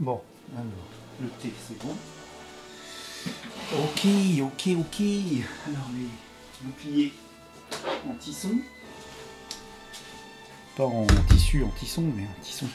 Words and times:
Bon, 0.00 0.22
alors, 0.56 0.64
le 1.20 1.28
thé, 1.28 1.52
c'est 1.68 1.78
bon. 1.78 1.94
Ok, 3.74 4.06
ok, 4.40 4.68
ok. 4.78 5.02
Alors, 5.68 5.90
les 5.94 6.08
boucliers 6.62 7.12
en 8.08 8.14
tisson. 8.14 8.62
Pas 10.74 10.86
en 10.86 11.06
tissu, 11.28 11.62
en 11.62 11.68
tisson, 11.68 12.00
mais 12.16 12.22
en 12.22 12.42
tisson. 12.42 12.66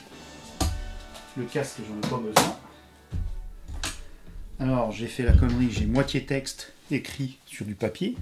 Le 1.35 1.45
casque, 1.45 1.79
j'en 1.87 1.97
ai 1.97 2.11
pas 2.11 2.17
besoin. 2.17 2.59
Alors, 4.59 4.91
j'ai 4.91 5.07
fait 5.07 5.23
la 5.23 5.33
connerie, 5.33 5.71
j'ai 5.71 5.87
moitié 5.87 6.27
texte 6.27 6.73
écrit 6.91 7.39
sur 7.47 7.65
du 7.65 7.73
papier 7.73 8.15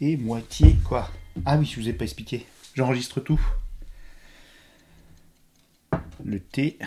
et 0.00 0.16
moitié 0.16 0.74
quoi? 0.84 1.08
Ah 1.46 1.58
oui, 1.58 1.64
je 1.64 1.80
vous 1.80 1.88
ai 1.88 1.92
pas 1.92 2.04
expliqué. 2.04 2.44
J'enregistre 2.74 3.20
tout. 3.20 3.40
Le 6.30 6.38
thé, 6.38 6.78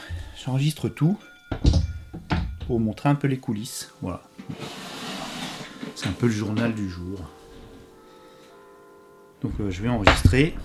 j'enregistre 0.41 0.87
tout 0.87 1.19
pour 2.65 2.79
montrer 2.79 3.09
un 3.09 3.15
peu 3.15 3.27
les 3.27 3.39
coulisses. 3.39 3.91
Voilà. 4.01 4.23
C'est 5.95 6.07
un 6.07 6.13
peu 6.13 6.27
le 6.27 6.31
journal 6.31 6.73
du 6.73 6.89
jour. 6.89 7.19
Donc 9.41 9.51
euh, 9.59 9.69
je 9.69 9.81
vais 9.81 9.89
enregistrer 9.89 10.55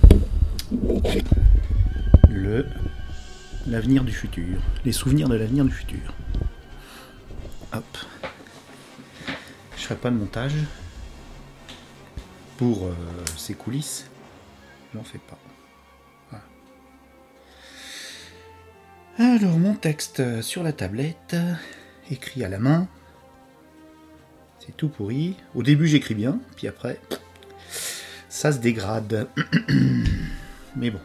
le 2.31 2.67
l'avenir 3.67 4.05
du 4.05 4.13
futur, 4.13 4.61
les 4.85 4.93
souvenirs 4.93 5.29
de 5.29 5.35
l'avenir 5.35 5.65
du 5.65 5.73
futur. 5.73 6.15
Hop. 7.73 7.99
Je 9.77 9.83
ferai 9.83 9.97
pas 9.97 10.11
de 10.11 10.15
montage 10.15 10.55
pour 12.59 12.87
euh, 12.87 12.95
ces 13.37 13.55
coulisses. 13.55 14.09
J'en 14.95 15.03
fais 15.03 15.19
pas. 15.19 15.48
Alors 19.21 19.59
mon 19.59 19.75
texte 19.75 20.43
sur 20.43 20.63
la 20.63 20.73
tablette, 20.73 21.35
écrit 22.09 22.45
à 22.45 22.49
la 22.49 22.61
main. 22.61 22.87
C'est 24.61 24.77
tout 24.77 24.89
pourri. 24.89 25.35
Au 25.57 25.65
début 25.65 25.89
j'écris 25.89 26.15
bien, 26.15 26.39
puis 26.55 26.69
après 26.69 27.01
ça 28.29 28.53
se 28.53 28.59
dégrade. 28.59 29.27
Mais 30.77 30.91
bon, 30.91 31.01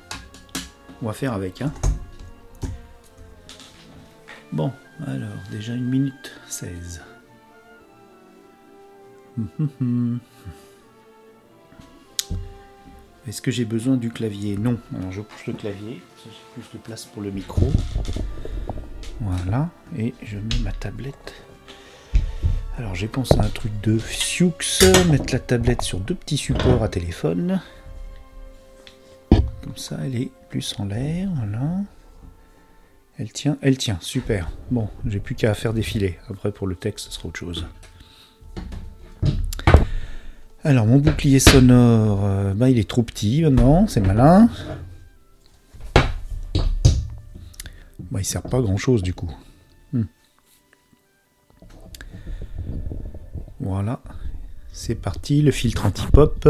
on 1.02 1.08
va 1.08 1.14
faire 1.14 1.34
avec. 1.34 1.64
Hein. 1.64 1.74
Bon, 4.52 4.72
alors 5.08 5.34
déjà 5.50 5.74
une 5.74 5.90
minute 5.90 6.34
16. 6.50 7.02
Est-ce 13.28 13.42
que 13.42 13.52
j'ai 13.52 13.66
besoin 13.66 13.96
du 13.98 14.10
clavier? 14.10 14.58
Non. 14.58 14.78
Alors 14.98 15.12
je 15.12 15.22
pousse 15.22 15.48
le 15.48 15.54
clavier, 15.54 16.02
j'ai 16.26 16.32
plus 16.54 16.78
de 16.78 16.84
place 16.84 17.06
pour 17.06 17.22
le 17.22 17.32
micro. 17.32 17.72
Voilà, 19.22 19.70
et 19.98 20.14
je 20.22 20.38
mets 20.38 20.60
ma 20.64 20.72
tablette. 20.74 21.34
Alors 22.78 22.96
j'ai 22.96 23.08
pensé 23.08 23.40
à 23.40 23.44
un 23.44 23.50
truc 23.50 23.72
de 23.82 23.98
Sioux, 24.00 24.52
mettre 25.10 25.32
la 25.32 25.40
tablette 25.40 25.84
sur 25.84 26.00
deux 26.00 26.16
petits 26.16 26.38
supports 26.38 26.84
à 26.84 26.90
téléphone. 26.90 27.62
Comme 29.30 29.78
ça, 29.78 29.98
elle 30.04 30.16
est 30.16 30.32
plus 30.50 30.76
en 30.80 30.86
l'air, 30.86 31.30
voilà. 31.36 31.78
Elle 33.18 33.32
tient, 33.32 33.58
elle 33.62 33.78
tient, 33.78 34.00
super. 34.02 34.50
Bon, 34.72 34.90
j'ai 35.06 35.20
plus 35.20 35.36
qu'à 35.36 35.54
faire 35.54 35.74
défiler. 35.74 36.18
Après, 36.30 36.52
pour 36.52 36.68
le 36.68 36.76
texte, 36.76 37.06
ce 37.06 37.12
sera 37.12 37.30
autre 37.30 37.40
chose. 37.40 37.68
Alors, 40.66 40.86
mon 40.86 40.98
bouclier 40.98 41.40
sonore, 41.40 42.24
euh, 42.24 42.54
bah, 42.54 42.70
il 42.70 42.80
est 42.80 42.90
trop 42.90 43.04
petit 43.04 43.42
maintenant, 43.42 43.86
c'est 43.88 44.00
malin. 44.00 44.50
Bah, 48.00 48.20
il 48.20 48.26
sert 48.26 48.44
pas 48.44 48.62
grand 48.62 48.78
chose 48.78 49.04
du 49.04 49.14
coup. 49.14 49.30
Hmm. 49.92 50.04
Voilà, 53.60 54.00
c'est 54.72 54.96
parti, 54.96 55.42
le 55.42 55.52
filtre 55.52 55.86
anti-pop. 55.86 56.48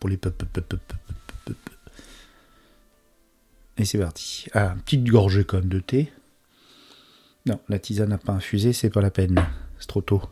Pour 0.00 0.08
les 0.08 0.16
pop, 0.16 0.34
pop, 0.34 0.60
pop, 0.60 0.80
pop. 1.44 1.56
Et 3.78 3.84
c'est 3.84 3.98
parti. 3.98 4.46
Ah, 4.54 4.74
petite 4.84 5.04
gorgée 5.04 5.44
quand 5.44 5.58
même 5.58 5.68
de 5.68 5.80
thé. 5.80 6.12
Non, 7.46 7.60
la 7.68 7.78
tisane 7.78 8.08
n'a 8.08 8.18
pas 8.18 8.32
infusé, 8.32 8.72
c'est 8.72 8.90
pas 8.90 9.02
la 9.02 9.10
peine. 9.10 9.40
C'est 9.78 9.86
trop 9.86 10.00
tôt. 10.00 10.22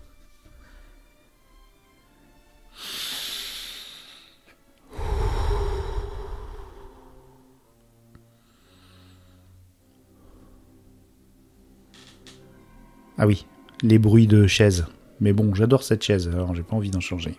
Ah 13.16 13.26
oui, 13.26 13.47
les 13.82 13.98
bruits 13.98 14.26
de 14.26 14.47
chaises. 14.47 14.86
Mais 15.20 15.32
bon, 15.32 15.54
j'adore 15.54 15.82
cette 15.82 16.02
chaise, 16.02 16.28
alors 16.28 16.54
j'ai 16.54 16.62
pas 16.62 16.75
envie 16.75 16.91
d'en 16.91 17.00
changer. 17.00 17.38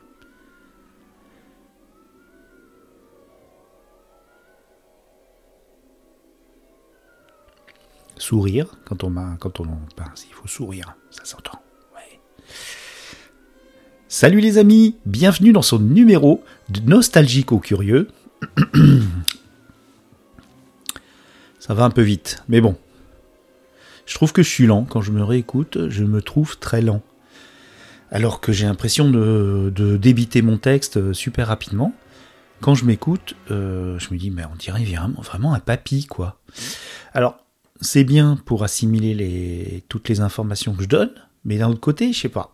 Sourire, 8.18 8.68
quand 8.86 9.04
on 9.04 9.10
m'a, 9.10 9.36
quand 9.40 9.60
on 9.60 9.66
il 9.66 10.34
faut 10.34 10.48
sourire, 10.48 10.96
ça 11.12 11.26
s'entend. 11.26 11.60
Salut 14.08 14.40
les 14.40 14.58
amis, 14.58 14.96
bienvenue 15.06 15.52
dans 15.52 15.62
ce 15.62 15.76
numéro 15.76 16.42
de 16.70 16.80
Nostalgique 16.80 17.52
au 17.52 17.60
Curieux. 17.60 18.08
ça 21.60 21.74
va 21.74 21.84
un 21.84 21.90
peu 21.90 22.02
vite, 22.02 22.42
mais 22.48 22.62
bon, 22.62 22.78
je 24.06 24.16
trouve 24.16 24.34
que 24.34 24.44
je 24.44 24.50
suis 24.50 24.66
lent. 24.66 24.86
Quand 24.90 25.02
je 25.02 25.12
me 25.12 25.24
réécoute, 25.24 25.90
je 25.90 26.04
me 26.04 26.22
trouve 26.22 26.58
très 26.58 26.82
lent. 26.82 27.02
Alors 28.12 28.40
que 28.40 28.52
j'ai 28.52 28.66
l'impression 28.66 29.10
de, 29.10 29.98
débiter 29.98 30.42
mon 30.42 30.58
texte 30.58 31.14
super 31.14 31.48
rapidement. 31.48 31.94
Quand 32.62 32.76
je 32.76 32.86
m'écoute, 32.86 33.36
euh, 33.52 34.00
je 34.00 34.14
me 34.14 34.18
dis, 34.18 34.32
mais 34.32 34.44
on 34.46 34.56
dirait 34.56 34.84
vraiment, 35.22 35.54
un 35.54 35.60
papy, 35.60 36.06
quoi. 36.06 36.40
Alors, 37.14 37.38
c'est 37.82 38.04
bien 38.04 38.38
pour 38.46 38.64
assimiler 38.64 39.84
toutes 39.90 40.08
les 40.08 40.22
informations 40.22 40.74
que 40.74 40.84
je 40.84 40.88
donne, 40.88 41.12
mais 41.44 41.58
d'un 41.58 41.70
autre 41.70 41.82
côté, 41.82 42.14
je 42.14 42.22
sais 42.22 42.30
pas. 42.30 42.54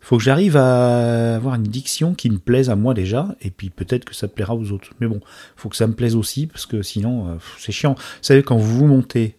Faut 0.00 0.18
que 0.18 0.22
j'arrive 0.22 0.56
à 0.56 1.36
avoir 1.36 1.54
une 1.54 1.62
diction 1.62 2.14
qui 2.14 2.30
me 2.30 2.38
plaise 2.38 2.68
à 2.68 2.76
moi 2.76 2.94
déjà, 2.94 3.34
et 3.40 3.50
puis 3.50 3.70
peut-être 3.70 4.04
que 4.04 4.14
ça 4.14 4.28
plaira 4.28 4.54
aux 4.54 4.70
autres. 4.70 4.90
Mais 5.00 5.06
bon, 5.06 5.20
faut 5.56 5.68
que 5.68 5.76
ça 5.76 5.86
me 5.86 5.94
plaise 5.94 6.14
aussi, 6.14 6.46
parce 6.46 6.66
que 6.66 6.82
sinon, 6.82 7.28
euh, 7.28 7.34
c'est 7.58 7.72
chiant. 7.72 7.94
Vous 7.94 8.02
savez, 8.22 8.42
quand 8.42 8.56
vous 8.56 8.78
vous 8.78 8.86
montez 8.86 9.36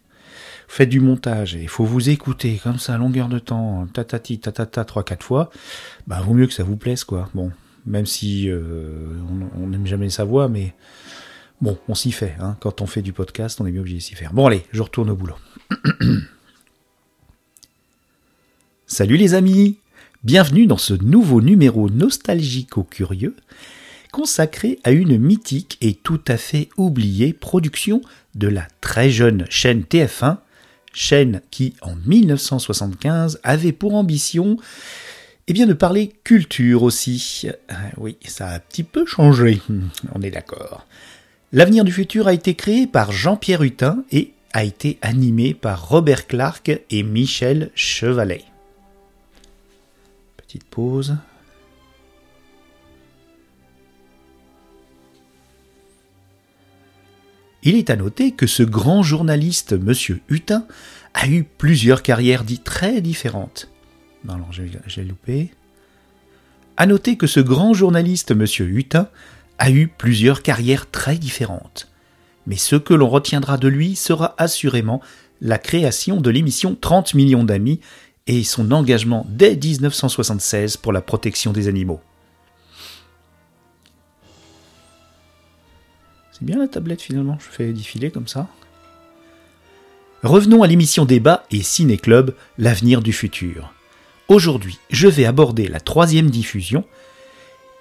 faites 0.67 0.89
du 0.89 0.99
montage 0.99 1.55
et 1.55 1.61
il 1.61 1.69
faut 1.69 1.85
vous 1.85 2.09
écouter 2.09 2.59
comme 2.63 2.79
ça 2.79 2.95
à 2.95 2.97
longueur 2.97 3.27
de 3.27 3.39
temps, 3.39 3.87
tatati, 3.93 4.39
tatata, 4.39 4.83
3-4 4.83 5.21
fois, 5.21 5.49
bah 6.07 6.21
vaut 6.21 6.33
mieux 6.33 6.47
que 6.47 6.53
ça 6.53 6.63
vous 6.63 6.77
plaise, 6.77 7.03
quoi. 7.03 7.29
Bon, 7.33 7.51
même 7.85 8.05
si 8.05 8.49
euh, 8.49 8.61
on 9.57 9.67
n'aime 9.67 9.85
jamais 9.85 10.09
sa 10.09 10.23
voix, 10.23 10.47
mais 10.47 10.73
bon, 11.61 11.77
on 11.87 11.95
s'y 11.95 12.11
fait. 12.11 12.35
Hein. 12.39 12.57
Quand 12.59 12.81
on 12.81 12.87
fait 12.87 13.01
du 13.01 13.13
podcast, 13.13 13.61
on 13.61 13.65
est 13.65 13.71
bien 13.71 13.81
obligé 13.81 13.97
de 13.97 14.01
s'y 14.01 14.15
faire. 14.15 14.33
Bon, 14.33 14.47
allez, 14.47 14.63
je 14.71 14.81
retourne 14.81 15.09
au 15.09 15.15
boulot. 15.15 15.35
Salut 18.87 19.17
les 19.17 19.33
amis 19.33 19.79
Bienvenue 20.23 20.65
dans 20.65 20.77
ce 20.77 20.95
nouveau 20.95 21.39
numéro 21.39 21.87
nostalgique 21.89 22.79
au 22.79 22.83
curieux 22.83 23.35
consacré 24.15 24.79
à 24.85 24.91
une 24.91 25.17
mythique 25.17 25.77
et 25.81 25.93
tout 25.93 26.21
à 26.29 26.37
fait 26.37 26.69
oubliée 26.77 27.33
production 27.33 28.01
de 28.33 28.47
la 28.47 28.65
très 28.79 29.09
jeune 29.09 29.45
chaîne 29.49 29.81
TF1 29.81 30.37
chaîne 30.95 31.41
qui, 31.51 31.75
en 31.81 31.95
1975, 31.95 33.39
avait 33.43 33.71
pour 33.71 33.93
ambition 33.93 34.57
eh 35.47 35.53
bien, 35.53 35.67
de 35.67 35.73
parler 35.73 36.11
culture 36.23 36.81
aussi. 36.81 37.43
Euh, 37.69 37.73
oui, 37.97 38.17
ça 38.25 38.47
a 38.47 38.55
un 38.55 38.59
petit 38.59 38.83
peu 38.83 39.05
changé, 39.05 39.61
on 40.13 40.21
est 40.21 40.31
d'accord. 40.31 40.87
L'avenir 41.51 41.83
du 41.83 41.91
futur 41.91 42.27
a 42.27 42.33
été 42.33 42.55
créé 42.55 42.87
par 42.87 43.11
Jean-Pierre 43.11 43.61
Hutin 43.61 44.03
et 44.11 44.31
a 44.53 44.63
été 44.63 44.97
animé 45.01 45.53
par 45.53 45.89
Robert 45.89 46.27
Clark 46.27 46.71
et 46.89 47.03
Michel 47.03 47.69
Chevalet. 47.75 48.43
Petite 50.37 50.63
pause. 50.63 51.15
Il 57.65 57.75
est 57.75 57.89
à 57.89 57.95
noter 57.95 58.31
que 58.31 58.45
ce 58.45 58.61
grand 58.61 59.01
journaliste, 59.01 59.73
M. 59.73 59.91
Hutin, 60.29 60.67
a 61.15 61.27
eu 61.27 61.43
plusieurs 61.43 62.03
carrières 62.03 62.43
dites 62.43 62.63
très 62.63 63.01
différentes. 63.01 63.69
Non, 64.23 64.35
alors 64.35 64.51
j'ai 64.51 65.03
loupé. 65.03 65.49
À 66.77 66.85
noter 66.85 67.17
que 67.17 67.25
ce 67.25 67.39
grand 67.39 67.73
journaliste, 67.73 68.31
M. 68.31 68.45
Hutin, 68.59 69.09
a 69.57 69.71
eu 69.71 69.87
plusieurs 69.87 70.43
carrières 70.43 70.91
très 70.91 71.17
différentes. 71.17 71.89
Mais 72.45 72.57
ce 72.57 72.75
que 72.75 72.93
l'on 72.93 73.09
retiendra 73.09 73.57
de 73.57 73.67
lui 73.67 73.95
sera 73.95 74.35
assurément 74.37 75.01
la 75.41 75.57
création 75.57 76.21
de 76.21 76.29
l'émission 76.29 76.77
30 76.79 77.15
millions 77.15 77.43
d'amis 77.43 77.79
et 78.27 78.43
son 78.43 78.71
engagement 78.71 79.25
dès 79.29 79.55
1976 79.55 80.77
pour 80.77 80.93
la 80.93 81.01
protection 81.01 81.51
des 81.51 81.67
animaux. 81.67 82.01
C'est 86.37 86.43
bien 86.43 86.59
la 86.59 86.67
tablette 86.67 87.01
finalement, 87.01 87.37
je 87.39 87.45
fais 87.45 87.71
défiler 87.71 88.11
comme 88.11 88.27
ça. 88.27 88.49
Revenons 90.21 90.63
à 90.63 90.67
l'émission 90.67 91.05
Débat 91.05 91.45
et 91.49 91.63
Ciné 91.63 91.97
Club, 91.97 92.35
l'avenir 92.57 93.01
du 93.01 93.13
futur. 93.13 93.73
Aujourd'hui, 94.27 94.77
je 94.89 95.07
vais 95.07 95.23
aborder 95.23 95.69
la 95.69 95.79
troisième 95.79 96.29
diffusion 96.29 96.83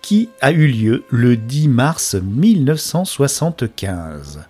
qui 0.02 0.28
a 0.40 0.52
eu 0.52 0.68
lieu 0.68 1.02
le 1.10 1.36
10 1.36 1.66
mars 1.66 2.14
1975. 2.14 4.44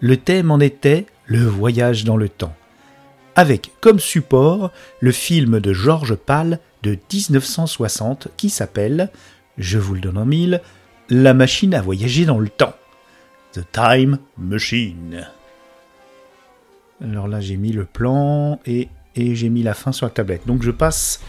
Le 0.00 0.16
thème 0.16 0.50
en 0.50 0.58
était 0.58 1.04
le 1.26 1.44
voyage 1.44 2.04
dans 2.04 2.16
le 2.16 2.30
temps, 2.30 2.56
avec 3.36 3.72
comme 3.82 4.00
support 4.00 4.70
le 5.00 5.12
film 5.12 5.60
de 5.60 5.74
Georges 5.74 6.16
Pal 6.16 6.58
de 6.82 6.96
1960 7.12 8.28
qui 8.38 8.48
s'appelle, 8.48 9.10
je 9.58 9.76
vous 9.76 9.92
le 9.92 10.00
donne 10.00 10.16
en 10.16 10.24
mille, 10.24 10.62
La 11.10 11.34
machine 11.34 11.74
à 11.74 11.82
voyager 11.82 12.24
dans 12.24 12.38
le 12.38 12.48
temps. 12.48 12.72
The 13.52 13.70
Time 13.70 14.18
Machine. 14.38 15.28
Alors 17.02 17.28
là, 17.28 17.40
j'ai 17.40 17.56
mis 17.56 17.72
le 17.72 17.84
plan 17.84 18.60
et, 18.64 18.88
et 19.14 19.34
j'ai 19.34 19.48
mis 19.48 19.62
la 19.62 19.74
fin 19.74 19.92
sur 19.92 20.06
la 20.06 20.10
tablette. 20.10 20.46
Donc 20.46 20.62
je 20.62 20.70
passe 20.70 21.20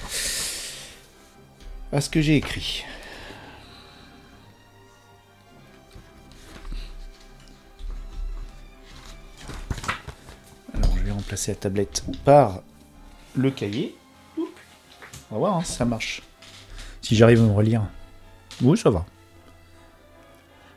à 1.91 1.99
ce 1.99 2.09
que 2.09 2.21
j'ai 2.21 2.35
écrit. 2.35 2.85
Alors 10.73 10.97
je 10.97 11.03
vais 11.03 11.11
remplacer 11.11 11.51
la 11.51 11.55
tablette 11.57 12.03
par 12.23 12.61
le 13.35 13.51
cahier. 13.51 13.95
On 14.37 15.35
va 15.35 15.37
voir 15.37 15.57
hein, 15.57 15.63
si 15.63 15.73
ça 15.73 15.85
marche. 15.85 16.21
Si 17.01 17.15
j'arrive 17.15 17.41
à 17.41 17.43
me 17.43 17.51
relire. 17.51 17.81
Oui, 18.61 18.77
ça 18.77 18.89
va. 18.89 19.05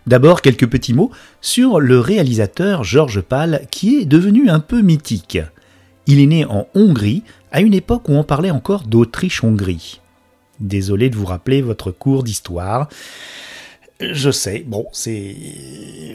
D'abord, 0.06 0.40
quelques 0.40 0.68
petits 0.68 0.94
mots 0.94 1.10
sur 1.40 1.80
le 1.80 1.98
réalisateur 1.98 2.84
Georges 2.84 3.22
Pal, 3.22 3.66
qui 3.70 3.96
est 3.96 4.04
devenu 4.04 4.48
un 4.48 4.60
peu 4.60 4.80
mythique. 4.80 5.38
Il 6.06 6.20
est 6.20 6.26
né 6.26 6.44
en 6.44 6.68
Hongrie, 6.74 7.24
à 7.50 7.60
une 7.60 7.74
époque 7.74 8.08
où 8.08 8.12
on 8.12 8.22
parlait 8.22 8.52
encore 8.52 8.84
d'Autriche-Hongrie. 8.84 10.00
Désolé 10.60 11.10
de 11.10 11.16
vous 11.16 11.26
rappeler 11.26 11.60
votre 11.60 11.90
cours 11.90 12.22
d'histoire. 12.22 12.88
Je 14.00 14.30
sais, 14.30 14.64
bon, 14.66 14.86
c'est... 14.92 15.34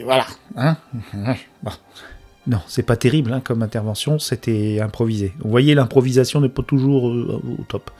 Voilà. 0.04 0.26
Hein 0.56 0.76
Non, 2.46 2.58
c'est 2.66 2.82
pas 2.82 2.96
terrible 2.96 3.32
hein, 3.32 3.40
comme 3.40 3.62
intervention, 3.62 4.18
c'était 4.18 4.80
improvisé. 4.80 5.32
Vous 5.38 5.50
voyez, 5.50 5.76
l'improvisation 5.76 6.40
n'est 6.40 6.48
pas 6.48 6.64
toujours 6.64 7.08
euh, 7.08 7.40
au 7.60 7.62
top. 7.68 7.92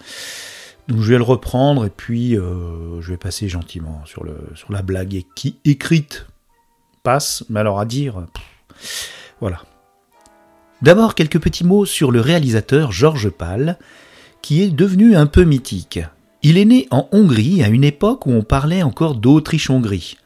Donc 0.89 1.01
je 1.01 1.11
vais 1.11 1.17
le 1.17 1.23
reprendre 1.23 1.85
et 1.85 1.91
puis 1.91 2.37
euh, 2.37 3.01
je 3.01 3.11
vais 3.11 3.17
passer 3.17 3.49
gentiment 3.49 4.03
sur, 4.05 4.25
la 4.69 4.83
blague 4.83 5.23
qui 5.35 5.57
écrite 5.65 6.27
passe, 7.03 7.45
mais 7.49 7.61
alors 7.61 7.81
à 7.81 7.85
dire, 7.85 8.27
voilà. 9.41 9.63
D'abord 10.83 11.15
quelques 11.15 11.41
petits 11.41 11.65
mots 11.65 11.87
sur 11.87 12.11
le 12.11 12.21
réalisateur 12.21 12.91
Georges 12.91 13.31
Pal, 13.31 13.79
qui 14.41 14.63
est 14.63 14.71
devenu 14.71 15.17
un 15.17 15.27
peu 15.27 15.45
mythique. 15.45 16.01
Il 16.43 16.59
est 16.59 16.65
né 16.65 16.89
en 16.91 17.09
Hongrie 17.13 17.63
à 17.63 17.69
une 17.69 17.85
époque 17.85 18.27
où 18.27 18.33
on 18.33 18.43
parlait 18.43 18.83
encore 18.83 19.15
d'Autriche-Hongrie. 19.15 20.17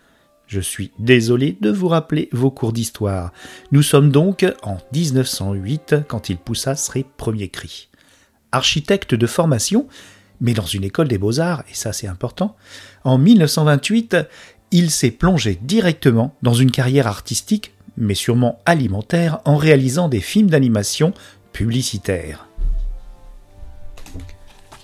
Je 0.47 0.61
suis 0.61 0.93
désolé 0.99 1.59
de 1.61 1.71
vous 1.71 1.89
rappeler 1.89 2.29
vos 2.33 2.51
cours 2.51 2.73
d'histoire. 2.73 3.33
Nous 3.73 3.83
sommes 3.83 4.11
donc 4.11 4.47
en 4.63 4.79
1908 4.95 5.97
quand 6.09 6.31
il 6.31 6.39
poussa 6.39 6.77
ses 6.77 7.05
premiers 7.17 7.49
cris. 7.49 7.89
Architecte 8.53 9.15
de 9.15 9.27
formation, 9.27 9.89
mais 10.41 10.53
dans 10.53 10.67
une 10.67 10.85
école 10.85 11.09
des 11.09 11.19
beaux-arts, 11.19 11.63
et 11.71 11.75
ça 11.75 11.93
c'est 11.93 12.07
important, 12.07 12.57
en 13.05 13.19
1928, 13.19 14.17
il 14.71 14.91
s'est 14.91 15.11
plongé 15.11 15.59
directement 15.63 16.35
dans 16.43 16.55
une 16.55 16.71
carrière 16.71 17.07
artistique, 17.07 17.73
mais 17.97 18.15
sûrement 18.15 18.61
alimentaire, 18.67 19.41
en 19.45 19.57
réalisant 19.57 20.09
des 20.09 20.21
films 20.21 20.51
d'animation 20.51 21.15
publicitaires. 21.53 22.47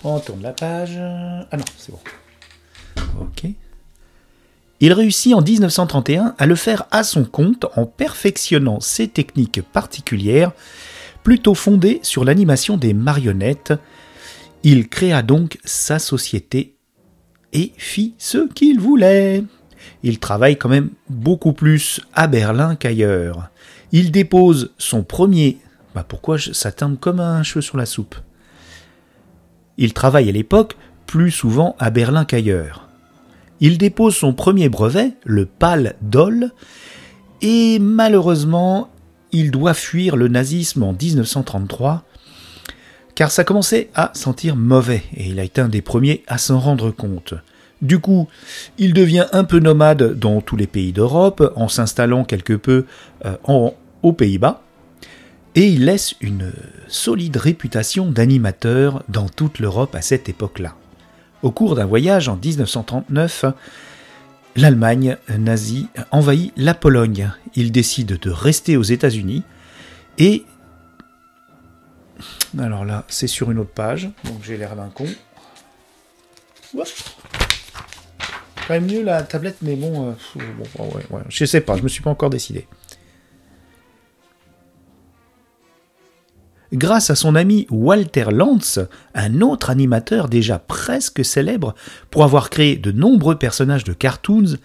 On 0.04 0.18
tourne 0.18 0.42
la 0.42 0.52
page. 0.52 0.98
Ah 0.98 1.56
non, 1.56 1.64
c'est 1.76 1.92
bon. 1.92 2.00
Ok. 3.20 3.44
Il 4.80 4.92
réussit 4.92 5.32
en 5.32 5.42
1931 5.42 6.34
à 6.38 6.46
le 6.46 6.56
faire 6.56 6.86
à 6.90 7.04
son 7.04 7.24
compte 7.24 7.66
en 7.76 7.86
perfectionnant 7.86 8.80
ses 8.80 9.06
techniques 9.06 9.62
particulières, 9.62 10.50
plutôt 11.22 11.54
fondées 11.54 12.00
sur 12.02 12.24
l'animation 12.24 12.76
des 12.76 12.92
marionnettes, 12.92 13.74
il 14.64 14.88
créa 14.88 15.22
donc 15.22 15.58
sa 15.64 15.98
société 15.98 16.76
et 17.52 17.72
fit 17.76 18.14
ce 18.18 18.48
qu'il 18.48 18.80
voulait. 18.80 19.44
Il 20.02 20.18
travaille 20.18 20.56
quand 20.56 20.68
même 20.68 20.90
beaucoup 21.08 21.52
plus 21.52 22.00
à 22.14 22.26
Berlin 22.26 22.76
qu'ailleurs. 22.76 23.50
Il 23.90 24.10
dépose 24.10 24.72
son 24.78 25.02
premier... 25.02 25.58
Bah 25.94 26.04
pourquoi 26.08 26.38
ça 26.38 26.72
tombe 26.72 26.98
comme 26.98 27.20
un 27.20 27.42
cheveu 27.42 27.60
sur 27.60 27.76
la 27.76 27.84
soupe 27.84 28.16
Il 29.76 29.92
travaille 29.92 30.28
à 30.28 30.32
l'époque 30.32 30.76
plus 31.06 31.30
souvent 31.30 31.76
à 31.78 31.90
Berlin 31.90 32.24
qu'ailleurs. 32.24 32.88
Il 33.60 33.76
dépose 33.78 34.16
son 34.16 34.32
premier 34.32 34.68
brevet, 34.68 35.12
le 35.24 35.44
PAL 35.44 35.96
DOL, 36.00 36.50
et 37.42 37.78
malheureusement, 37.78 38.88
il 39.32 39.50
doit 39.50 39.74
fuir 39.74 40.16
le 40.16 40.28
nazisme 40.28 40.82
en 40.84 40.92
1933 40.94 42.04
car 43.22 43.30
ça 43.30 43.44
commençait 43.44 43.88
à 43.94 44.10
sentir 44.14 44.56
mauvais, 44.56 45.04
et 45.16 45.28
il 45.28 45.38
a 45.38 45.44
été 45.44 45.60
un 45.60 45.68
des 45.68 45.80
premiers 45.80 46.24
à 46.26 46.38
s'en 46.38 46.58
rendre 46.58 46.90
compte. 46.90 47.34
Du 47.80 48.00
coup, 48.00 48.26
il 48.78 48.94
devient 48.94 49.26
un 49.30 49.44
peu 49.44 49.60
nomade 49.60 50.18
dans 50.18 50.40
tous 50.40 50.56
les 50.56 50.66
pays 50.66 50.92
d'Europe, 50.92 51.52
en 51.54 51.68
s'installant 51.68 52.24
quelque 52.24 52.54
peu 52.54 52.84
euh, 53.24 53.36
aux 54.02 54.12
Pays-Bas, 54.12 54.62
et 55.54 55.68
il 55.68 55.84
laisse 55.84 56.16
une 56.20 56.52
solide 56.88 57.36
réputation 57.36 58.10
d'animateur 58.10 59.04
dans 59.08 59.28
toute 59.28 59.60
l'Europe 59.60 59.94
à 59.94 60.02
cette 60.02 60.28
époque-là. 60.28 60.74
Au 61.44 61.52
cours 61.52 61.76
d'un 61.76 61.86
voyage 61.86 62.28
en 62.28 62.36
1939, 62.44 63.44
l'Allemagne 64.56 65.16
nazie 65.38 65.86
envahit 66.10 66.52
la 66.56 66.74
Pologne. 66.74 67.30
Il 67.54 67.70
décide 67.70 68.18
de 68.18 68.30
rester 68.30 68.76
aux 68.76 68.82
États-Unis 68.82 69.44
et 70.18 70.44
alors 72.58 72.84
là, 72.84 73.04
c'est 73.08 73.26
sur 73.26 73.50
une 73.50 73.58
autre 73.58 73.72
page, 73.72 74.10
donc 74.24 74.42
j'ai 74.42 74.56
l'air 74.56 74.76
d'un 74.76 74.88
con. 74.88 75.06
Quand 78.66 78.74
même 78.74 78.86
mieux 78.86 79.02
la 79.02 79.22
tablette, 79.22 79.56
mais 79.62 79.76
bon, 79.76 80.14
euh, 80.38 81.18
je 81.28 81.44
sais 81.44 81.60
pas, 81.60 81.76
je 81.76 81.82
me 81.82 81.88
suis 81.88 82.02
pas 82.02 82.10
encore 82.10 82.30
décidé. 82.30 82.66
Grâce 86.72 87.10
à 87.10 87.16
son 87.16 87.34
ami 87.34 87.66
Walter 87.70 88.26
Lantz, 88.30 88.80
un 89.14 89.42
autre 89.42 89.68
animateur 89.68 90.30
déjà 90.30 90.58
presque 90.58 91.22
célèbre 91.22 91.74
pour 92.10 92.24
avoir 92.24 92.48
créé 92.48 92.76
de 92.76 92.90
nombreux 92.90 93.36
personnages 93.36 93.84
de 93.84 93.92
cartoons, 93.92 94.56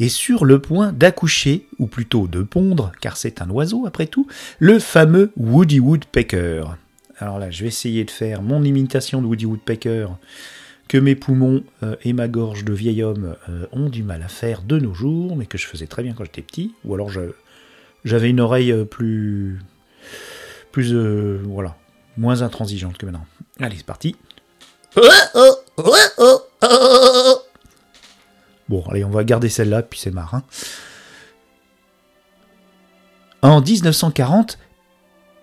est 0.00 0.08
sur 0.08 0.44
le 0.44 0.58
point 0.58 0.92
d'accoucher, 0.92 1.68
ou 1.78 1.86
plutôt 1.86 2.26
de 2.26 2.42
pondre, 2.42 2.90
car 3.00 3.16
c'est 3.16 3.40
un 3.40 3.48
oiseau 3.48 3.86
après 3.86 4.06
tout, 4.06 4.26
le 4.58 4.80
fameux 4.80 5.30
Woody 5.36 5.78
Woodpecker. 5.78 6.64
Alors 7.22 7.38
là, 7.38 7.50
je 7.50 7.62
vais 7.62 7.68
essayer 7.68 8.04
de 8.04 8.10
faire 8.10 8.42
mon 8.42 8.64
imitation 8.64 9.22
de 9.22 9.26
Woody 9.28 9.46
Woodpecker 9.46 10.08
que 10.88 10.98
mes 10.98 11.14
poumons 11.14 11.62
euh, 11.84 11.94
et 12.02 12.12
ma 12.12 12.26
gorge 12.26 12.64
de 12.64 12.72
vieil 12.72 13.04
homme 13.04 13.36
euh, 13.48 13.66
ont 13.70 13.88
du 13.88 14.02
mal 14.02 14.22
à 14.22 14.28
faire 14.28 14.62
de 14.62 14.80
nos 14.80 14.92
jours, 14.92 15.36
mais 15.36 15.46
que 15.46 15.56
je 15.56 15.68
faisais 15.68 15.86
très 15.86 16.02
bien 16.02 16.14
quand 16.14 16.24
j'étais 16.24 16.42
petit. 16.42 16.74
Ou 16.84 16.94
alors 16.94 17.10
j'avais 18.04 18.28
une 18.28 18.40
oreille 18.40 18.72
euh, 18.72 18.84
plus, 18.84 19.60
plus 20.72 20.92
voilà, 21.44 21.76
moins 22.16 22.42
intransigeante 22.42 22.98
que 22.98 23.06
maintenant. 23.06 23.24
Allez, 23.60 23.76
c'est 23.76 23.86
parti. 23.86 24.16
Bon, 28.68 28.84
allez, 28.90 29.04
on 29.04 29.10
va 29.10 29.22
garder 29.22 29.48
celle-là, 29.48 29.82
puis 29.82 30.00
c'est 30.00 30.10
marrant. 30.10 30.38
Hein. 30.38 30.42
En 33.42 33.60
1940, 33.60 34.58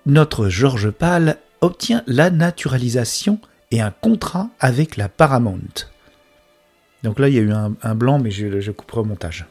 notre 0.05 0.50
Georges 0.50 0.89
Pal 0.89 1.38
obtient 1.61 2.03
la 2.07 2.29
naturalisation 2.29 3.39
et 3.71 3.81
un 3.81 3.91
contrat 3.91 4.49
avec 4.59 4.97
la 4.97 5.09
Paramount. 5.09 5.85
Donc 7.03 7.19
là, 7.19 7.29
il 7.29 7.35
y 7.35 7.37
a 7.37 7.41
eu 7.41 7.51
un, 7.51 7.95
blanc, 7.95 8.19
mais 8.19 8.31
je, 8.31 8.71
couperai 8.71 9.01
au 9.01 9.05
montage. 9.05 9.45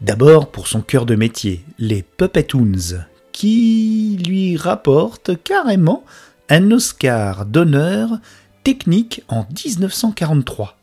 D'abord 0.00 0.50
pour 0.50 0.66
son 0.66 0.80
cœur 0.80 1.06
de 1.06 1.14
métier, 1.14 1.64
les 1.78 2.02
Puppetoons, 2.02 3.04
qui 3.32 4.18
lui 4.26 4.56
rapportent 4.56 5.42
carrément 5.42 6.04
un 6.48 6.70
Oscar 6.70 7.46
d'honneur 7.46 8.18
technique 8.64 9.22
en 9.28 9.46
1943. 9.64 10.76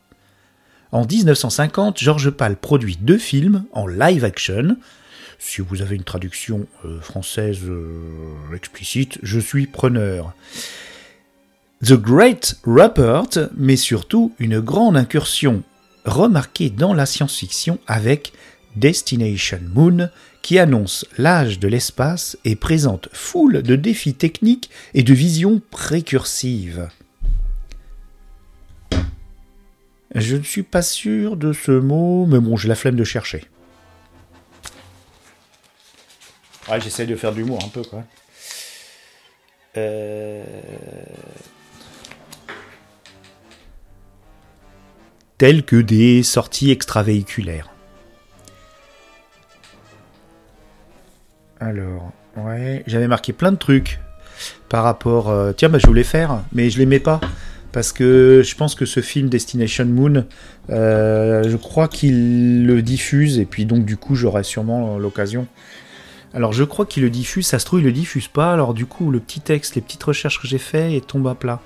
En 0.90 1.04
1950, 1.04 1.98
George 1.98 2.30
Pal 2.30 2.56
produit 2.56 2.96
deux 3.00 3.18
films 3.18 3.64
en 3.72 3.86
live 3.86 4.24
action, 4.24 4.76
si 5.38 5.60
vous 5.60 5.82
avez 5.82 5.96
une 5.96 6.04
traduction 6.04 6.66
euh, 6.84 7.00
française 7.00 7.60
euh, 7.64 8.54
explicite, 8.54 9.18
je 9.22 9.38
suis 9.38 9.66
preneur. 9.66 10.34
The 11.84 11.94
Great 11.94 12.58
Rupert, 12.64 13.50
mais 13.56 13.76
surtout 13.76 14.34
une 14.40 14.58
grande 14.58 14.96
incursion 14.96 15.62
remarquée 16.04 16.70
dans 16.70 16.92
la 16.92 17.06
science-fiction 17.06 17.78
avec 17.86 18.32
Destination 18.74 19.60
Moon, 19.74 20.10
qui 20.42 20.58
annonce 20.58 21.06
l'âge 21.18 21.58
de 21.60 21.68
l'espace 21.68 22.36
et 22.44 22.56
présente 22.56 23.08
foule 23.12 23.62
de 23.62 23.76
défis 23.76 24.14
techniques 24.14 24.70
et 24.94 25.02
de 25.02 25.14
visions 25.14 25.60
précursives. 25.70 26.88
Je 30.14 30.36
ne 30.36 30.42
suis 30.42 30.62
pas 30.62 30.82
sûr 30.82 31.36
de 31.36 31.52
ce 31.52 31.72
mot, 31.72 32.26
mais 32.26 32.40
bon, 32.40 32.56
j'ai 32.56 32.68
la 32.68 32.74
flemme 32.74 32.96
de 32.96 33.04
chercher. 33.04 33.44
Ouais, 36.70 36.80
j'essaie 36.80 37.06
de 37.06 37.16
faire 37.16 37.32
de 37.32 37.38
l'humour 37.38 37.58
un 37.64 37.68
peu, 37.68 37.82
quoi. 37.82 38.04
Euh... 39.76 40.44
Telles 45.38 45.64
que 45.64 45.76
des 45.76 46.22
sorties 46.22 46.70
extravéhiculaires. 46.70 47.70
Alors, 51.60 52.12
ouais, 52.36 52.82
j'avais 52.86 53.08
marqué 53.08 53.32
plein 53.32 53.52
de 53.52 53.56
trucs 53.56 54.00
par 54.68 54.84
rapport. 54.84 55.30
euh, 55.30 55.52
Tiens, 55.52 55.68
bah, 55.68 55.78
je 55.78 55.86
voulais 55.86 56.04
faire, 56.04 56.42
mais 56.52 56.70
je 56.70 56.82
mets 56.82 57.00
pas 57.00 57.20
parce 57.72 57.92
que 57.92 58.42
je 58.44 58.54
pense 58.56 58.74
que 58.74 58.86
ce 58.86 59.00
film 59.00 59.28
Destination 59.28 59.84
Moon, 59.84 60.24
euh, 60.70 61.48
je 61.48 61.56
crois 61.56 61.86
qu'il 61.86 62.66
le 62.66 62.82
diffuse 62.82 63.38
et 63.38 63.44
puis 63.44 63.66
donc 63.66 63.84
du 63.84 63.96
coup 63.96 64.14
j'aurai 64.14 64.42
sûrement 64.42 64.98
l'occasion. 64.98 65.46
Alors 66.34 66.52
je 66.52 66.64
crois 66.64 66.86
qu'il 66.86 67.02
le 67.02 67.10
diffuse, 67.10 67.46
ça 67.46 67.58
se 67.58 67.64
trouve 67.64 67.80
il 67.80 67.84
le 67.86 67.92
diffuse 67.92 68.28
pas, 68.28 68.52
alors 68.52 68.74
du 68.74 68.86
coup 68.86 69.10
le 69.10 69.18
petit 69.18 69.40
texte, 69.40 69.74
les 69.74 69.80
petites 69.80 70.02
recherches 70.02 70.40
que 70.40 70.46
j'ai 70.46 70.58
fait 70.58 70.94
et 70.94 71.00
tombe 71.00 71.26
à 71.26 71.34
plat. 71.34 71.60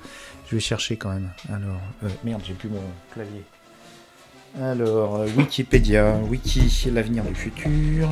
Je 0.49 0.55
vais 0.55 0.61
chercher 0.61 0.97
quand 0.97 1.09
même. 1.09 1.31
Alors, 1.49 1.81
euh, 2.03 2.09
merde, 2.23 2.41
j'ai 2.45 2.53
plus 2.53 2.69
mon 2.69 2.81
clavier. 3.11 3.43
Alors, 4.61 5.15
euh, 5.15 5.27
Wikipédia, 5.35 6.17
Wiki, 6.29 6.91
l'avenir 6.91 7.23
du 7.23 7.33
futur. 7.33 8.07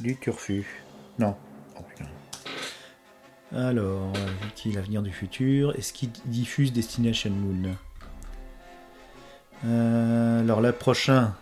Du 0.00 0.16
turfu. 0.16 0.66
Non. 1.20 1.36
Oh. 1.78 1.84
Alors, 3.54 4.12
Wiki, 4.44 4.72
l'avenir 4.72 5.02
du 5.02 5.12
futur. 5.12 5.76
Est-ce 5.76 5.92
qu'il 5.92 6.10
diffuse 6.24 6.72
Destination 6.72 7.30
Moon? 7.30 7.76
Euh, 9.64 10.40
Alors, 10.40 10.60
le 10.60 10.72
prochain. 10.72 11.34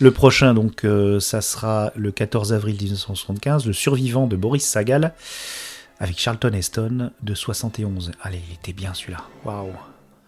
Le 0.00 0.10
prochain, 0.10 0.54
donc, 0.54 0.84
euh, 0.84 1.20
ça 1.20 1.40
sera 1.40 1.92
le 1.94 2.10
14 2.10 2.52
avril 2.52 2.76
1975, 2.76 3.66
Le 3.66 3.72
survivant 3.72 4.26
de 4.26 4.36
Boris 4.36 4.64
Sagal, 4.64 5.14
avec 6.00 6.18
Charlton 6.18 6.52
Heston 6.52 7.10
de 7.22 7.34
71. 7.34 8.12
Allez, 8.22 8.40
il 8.48 8.54
était 8.54 8.72
bien 8.72 8.92
celui-là. 8.92 9.24
Waouh. 9.44 9.70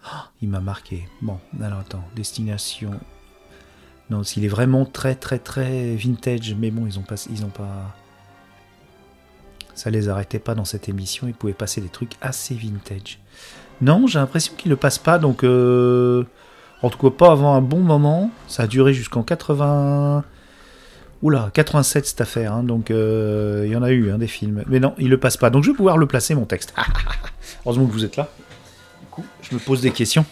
Il 0.41 0.49
m'a 0.49 0.61
marqué. 0.61 1.07
Bon, 1.21 1.39
alors 1.61 1.79
attends, 1.79 2.03
Destination. 2.15 2.91
Non, 4.09 4.23
s'il 4.23 4.45
est 4.45 4.49
vraiment 4.49 4.85
très 4.85 5.15
très 5.15 5.37
très 5.37 5.95
vintage, 5.95 6.55
mais 6.57 6.71
bon, 6.71 6.85
ils 6.85 6.97
ont 6.97 7.01
pas, 7.01 7.15
ils 7.29 7.43
ont 7.43 7.49
pas, 7.49 7.93
ça 9.75 9.89
les 9.89 10.07
arrêtait 10.07 10.39
pas 10.39 10.55
dans 10.55 10.63
cette 10.63 10.87
émission. 10.87 11.27
Ils 11.27 11.33
pouvaient 11.33 11.53
passer 11.53 11.81
des 11.81 11.89
trucs 11.89 12.13
assez 12.21 12.55
vintage. 12.55 13.19
Non, 13.81 14.07
j'ai 14.07 14.19
l'impression 14.19 14.53
qu'ils 14.55 14.69
le 14.69 14.77
passent 14.77 14.97
pas, 14.97 15.19
donc 15.19 15.43
euh, 15.43 16.23
en 16.81 16.89
tout 16.89 16.97
cas 16.97 17.15
pas 17.15 17.31
avant 17.31 17.55
un 17.55 17.61
bon 17.61 17.79
moment. 17.79 18.31
Ça 18.47 18.63
a 18.63 18.67
duré 18.67 18.93
jusqu'en 18.93 19.23
80. 19.23 20.23
Oula, 21.23 21.49
87 21.53 22.05
cette 22.05 22.21
affaire, 22.21 22.53
hein, 22.53 22.63
donc 22.63 22.91
euh, 22.91 23.63
il 23.65 23.71
y 23.71 23.75
en 23.75 23.81
a 23.81 23.89
eu 23.89 24.11
hein, 24.11 24.19
des 24.19 24.27
films. 24.27 24.63
Mais 24.67 24.79
non, 24.79 24.93
il 24.99 25.09
le 25.09 25.19
passe 25.19 25.35
pas. 25.35 25.49
Donc 25.49 25.63
je 25.63 25.71
vais 25.71 25.75
pouvoir 25.75 25.97
le 25.97 26.05
placer 26.05 26.35
mon 26.35 26.45
texte. 26.45 26.75
Heureusement 27.65 27.87
que 27.87 27.91
vous 27.91 28.05
êtes 28.05 28.17
là. 28.17 28.29
Du 29.01 29.07
coup, 29.07 29.25
je 29.41 29.55
me 29.55 29.59
pose 29.59 29.81
des 29.81 29.91
questions. 29.91 30.25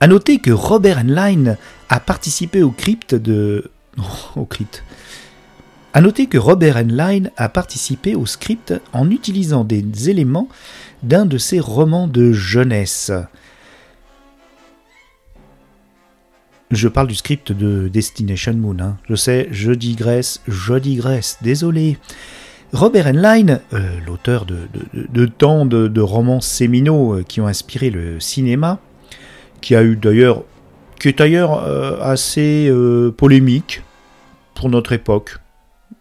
À 0.00 0.08
noter 0.08 0.40
que 0.40 0.50
Robert 0.50 0.98
Heinlein 0.98 1.56
a 1.88 2.00
participé 2.00 2.62
au 2.62 2.70
crypte 2.70 3.14
de. 3.14 3.70
au 4.36 4.46
noter 6.00 6.26
que 6.26 6.36
Robert 6.36 6.76
Heinlein 6.76 7.30
a 7.36 7.48
participé 7.48 8.14
au 8.14 8.26
script 8.26 8.74
en 8.92 9.08
utilisant 9.10 9.64
des 9.64 10.10
éléments 10.10 10.48
d'un 11.02 11.26
de 11.26 11.38
ses 11.38 11.60
romans 11.60 12.08
de 12.08 12.32
jeunesse. 12.32 13.12
Je 16.70 16.88
parle 16.88 17.06
du 17.06 17.14
script 17.14 17.52
de 17.52 17.88
Destination 17.88 18.54
Moon. 18.54 18.76
hein. 18.80 18.96
Je 19.08 19.14
sais, 19.14 19.48
je 19.52 19.72
digresse, 19.72 20.40
je 20.48 20.74
digresse, 20.74 21.38
désolé. 21.42 21.96
Robert 22.72 23.06
Heinlein, 23.06 23.60
euh, 23.72 23.98
l'auteur 24.04 24.44
de, 24.46 24.56
de- 24.94 25.26
tant 25.26 25.64
de, 25.66 26.00
romans 26.00 26.40
séminaux 26.40 27.14
euh, 27.18 27.22
qui 27.22 27.40
ont 27.40 27.46
inspiré 27.46 27.90
le 27.90 28.18
cinéma, 28.18 28.80
qui 29.60 29.76
a 29.76 29.84
eu 29.84 29.94
d'ailleurs, 29.96 30.42
qui 30.98 31.08
est 31.08 31.18
d'ailleurs 31.18 31.62
euh, 31.64 31.98
assez 32.02 32.72
polémique 33.16 33.82
pour 34.56 34.68
notre 34.68 34.92
époque, 34.92 35.38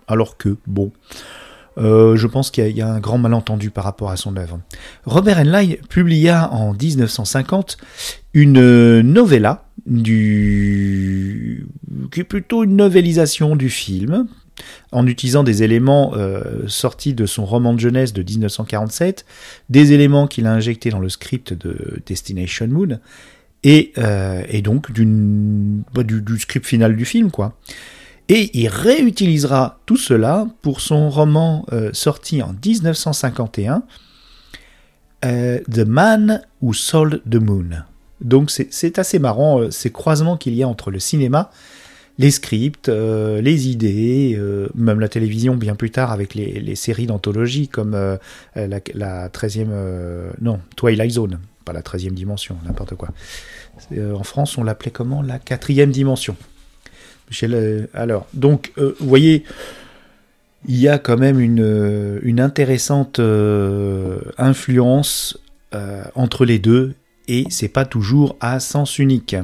alors 0.08 0.38
que 0.38 0.58
bon, 0.66 0.92
je 1.78 2.26
pense 2.28 2.50
qu'il 2.50 2.66
y, 2.68 2.74
y 2.78 2.82
a 2.82 2.88
un 2.90 3.00
grand 3.00 3.18
malentendu 3.20 3.70
par 3.70 3.84
rapport 3.84 4.10
à 4.10 4.16
son 4.18 4.36
œuvre. 4.38 4.60
Robert 5.06 5.38
Heinlein 5.38 5.76
publia 5.90 6.50
en 6.52 6.74
1950 6.74 7.78
une 8.34 9.02
novella 9.02 9.65
du 9.86 11.68
qui 12.12 12.22
est 12.22 12.26
plutôt 12.26 12.64
une 12.64 12.76
novélisation 12.76 13.56
du 13.56 13.70
film 13.70 14.28
en 14.92 15.06
utilisant 15.06 15.44
des 15.44 15.64
éléments 15.64 16.14
euh, 16.16 16.68
sortis 16.68 17.14
de 17.14 17.26
son 17.26 17.46
roman 17.46 17.74
de 17.74 17.80
jeunesse 17.80 18.14
de 18.14 18.24
1947, 18.24 19.26
des 19.70 19.92
éléments 19.92 20.28
qu'il 20.28 20.48
a 20.48 20.54
injectés 20.54 20.90
dans 20.90 21.00
le 21.00 21.10
script 21.10 21.54
de 21.54 22.02
Destination 22.06 22.68
Moon, 22.68 23.00
et, 23.66 23.94
euh, 23.98 24.62
donc 24.62 24.92
bah, 25.94 26.04
du, 26.04 26.40
script 26.40 26.66
final 26.66 26.96
du 26.96 27.04
film, 27.04 27.32
quoi. 27.32 27.58
Et 28.30 28.58
il 28.60 28.68
réutilisera 28.68 29.80
tout 29.86 29.98
cela 29.98 30.48
pour 30.62 30.82
son 30.82 31.10
roman 31.10 31.66
euh, 31.74 31.90
sorti 31.94 32.42
en 32.42 32.54
1951, 32.54 33.84
euh, 35.26 35.60
The 35.72 35.80
Man 35.80 36.42
Who 36.62 36.74
Sold 36.74 37.22
the 37.30 37.36
Moon. 37.36 37.84
Donc 38.26 38.50
c'est 38.52 39.00
assez 39.00 39.20
marrant 39.20 39.62
euh, 39.62 39.72
ces 39.72 39.92
croisements 39.92 40.36
qu'il 40.36 40.56
y 40.56 40.64
a 40.64 40.68
entre 40.68 40.90
le 40.90 41.00
cinéma, 41.00 41.52
les 42.18 42.32
scripts, 42.32 42.90
euh, 42.90 43.40
les 43.40 43.68
idées, 43.68 44.36
euh, 44.36 44.68
même 44.74 45.00
la 45.00 45.10
télévision 45.10 45.56
bien 45.56 45.76
plus 45.76 45.92
tard 45.92 46.12
avec 46.12 46.34
les, 46.34 46.76
séries 46.76 47.06
d'anthologie 47.06 47.68
comme 47.68 47.92
la, 48.56 48.80
la 48.94 49.30
13e... 49.30 49.68
euh, 49.70 50.32
non, 50.42 50.60
Twilight 50.76 51.12
Zone, 51.12 51.40
pas 51.66 51.74
la 51.74 51.82
13e 51.82 52.12
dimension, 52.14 52.58
n'importe 52.66 52.96
quoi. 52.96 53.10
En 53.96 54.24
France, 54.24 54.58
on 54.58 54.64
l'appelait 54.64 54.92
comment? 54.92 55.22
La 55.22 55.38
quatrième 55.38 55.92
dimension. 55.92 56.36
Chez 57.30 57.48
le- 57.48 57.90
alors, 57.94 58.26
donc, 58.34 58.72
vous 58.78 59.08
voyez, 59.08 59.44
il 60.68 60.78
y 60.78 60.88
a 60.88 60.98
quand 60.98 61.18
même 61.18 61.40
une, 61.40 62.20
une 62.24 62.40
intéressante 62.40 63.20
influence 64.38 65.38
entre 66.16 66.46
les 66.46 66.60
deux, 66.60 66.96
et 67.28 67.46
c'est 67.50 67.68
pas 67.68 67.86
toujours 67.86 68.36
à 68.40 68.60
sens 68.60 69.00
unique. 69.00 69.36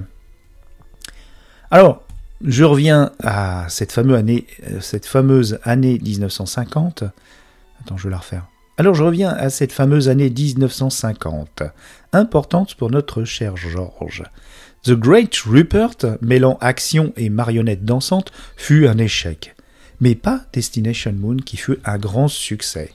Alors, 1.69 2.03
je 2.43 2.63
reviens 2.63 3.11
à 3.23 3.67
cette 3.69 3.91
fameuse 3.91 4.17
année, 4.17 4.47
euh, 4.69 4.81
cette 4.81 5.05
fameuse 5.05 5.59
année 5.63 6.00
1950. 6.01 7.03
Attends, 7.81 7.97
je 7.97 8.03
vais 8.03 8.09
la 8.09 8.17
refaire. 8.17 8.47
Alors, 8.77 8.95
je 8.95 9.03
reviens 9.03 9.29
à 9.29 9.50
cette 9.50 9.71
fameuse 9.71 10.09
année 10.09 10.29
1950, 10.29 11.63
importante 12.13 12.75
pour 12.75 12.89
notre 12.89 13.23
cher 13.25 13.55
George. 13.57 14.23
The 14.83 14.93
Great 14.93 15.35
Rupert, 15.45 16.17
mêlant 16.21 16.57
action 16.61 17.13
et 17.15 17.29
marionnette 17.29 17.85
dansante, 17.85 18.31
fut 18.57 18.88
un 18.88 18.97
échec. 18.97 19.55
Mais 20.00 20.15
pas 20.15 20.41
Destination 20.53 21.13
Moon, 21.13 21.38
qui 21.38 21.57
fut 21.57 21.77
un 21.85 22.00
grand 22.00 22.27
succès. 22.27 22.91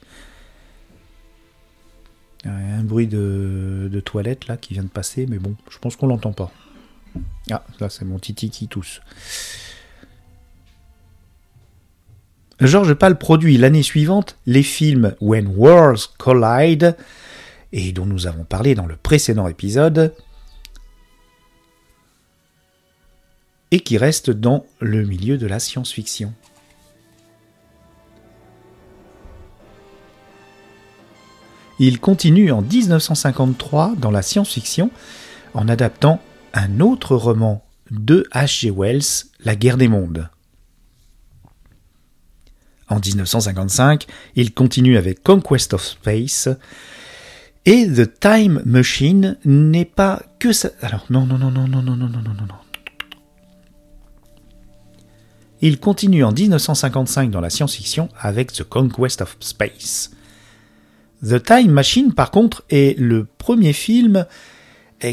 Un 2.47 2.83
bruit 2.85 3.07
de, 3.07 4.03
toilette 4.05 4.47
là 4.47 4.57
qui 4.57 4.75
vient 4.75 4.83
de 4.83 4.89
passer, 4.89 5.27
mais 5.27 5.39
bon, 5.39 5.57
je 5.71 5.79
pense 5.79 5.97
qu'on 5.97 6.07
l'entend 6.07 6.33
pas. 6.33 6.53
Ah, 7.51 7.65
là 7.81 7.89
c'est 7.89 8.05
mon 8.05 8.19
titi 8.19 8.51
qui 8.51 8.69
tousse. 8.69 9.01
George 12.61 12.95
Pal 12.95 13.19
produit 13.19 13.59
l'année 13.59 13.83
suivante 13.83 14.39
les 14.47 14.63
films 14.63 15.15
When 15.21 15.49
Worlds 15.57 16.09
Collide, 16.19 16.97
et 17.73 17.93
dont 17.93 18.07
nous 18.07 18.27
avons 18.27 18.45
parlé 18.45 18.75
dans 18.75 18.87
le 18.87 18.97
précédent 18.97 19.47
épisode, 19.47 20.15
et 23.71 23.81
qui 23.81 23.99
reste 23.99 24.31
dans 24.31 24.65
le 24.81 25.05
milieu 25.05 25.37
de 25.37 25.47
la 25.47 25.59
science-fiction. 25.59 26.33
Il 31.79 32.01
continue 32.01 32.51
en 32.53 32.63
1953 32.63 33.95
dans 33.99 34.11
la 34.11 34.23
science-fiction 34.23 34.91
en 35.53 35.69
adaptant 35.69 36.21
un 36.55 36.81
autre 36.81 37.17
roman 37.17 37.65
de 37.91 38.27
H.G. 38.33 38.71
Wells, 38.71 39.27
La 39.45 39.57
guerre 39.57 39.77
des 39.77 39.89
mondes. 39.89 40.29
En 42.89 43.01
1955, 43.01 44.07
il 44.37 44.55
continue 44.55 44.97
avec 44.97 45.23
Conquest 45.23 45.75
of 45.75 45.85
Space 45.85 46.49
Et 47.65 47.87
The 47.87 48.21
Time 48.21 48.63
Machine 48.65 49.37
n'est 49.45 49.85
pas 49.85 50.23
que 50.39 50.53
ça. 50.53 50.71
Alors, 50.81 51.05
non, 51.11 51.27
non, 51.27 51.37
non, 51.37 51.51
non, 51.51 51.67
non, 51.67 51.83
non, 51.83 51.97
non, 51.97 52.09
non, 52.09 52.23
non, 52.23 52.33
non. 52.35 52.55
Il 55.61 55.81
continue 55.81 56.23
en 56.23 56.33
1955 56.33 57.31
dans 57.31 57.41
la 57.41 57.51
science-fiction 57.51 58.09
avec 58.19 58.53
The 58.53 58.63
Conquest 58.63 59.21
of 59.21 59.37
Space. 59.41 60.11
The 61.25 61.43
Time 61.43 61.71
Machine, 61.71 62.13
par 62.13 62.31
contre, 62.31 62.65
est 62.71 62.99
le 62.99 63.27
premier 63.39 63.73
film 63.73 64.27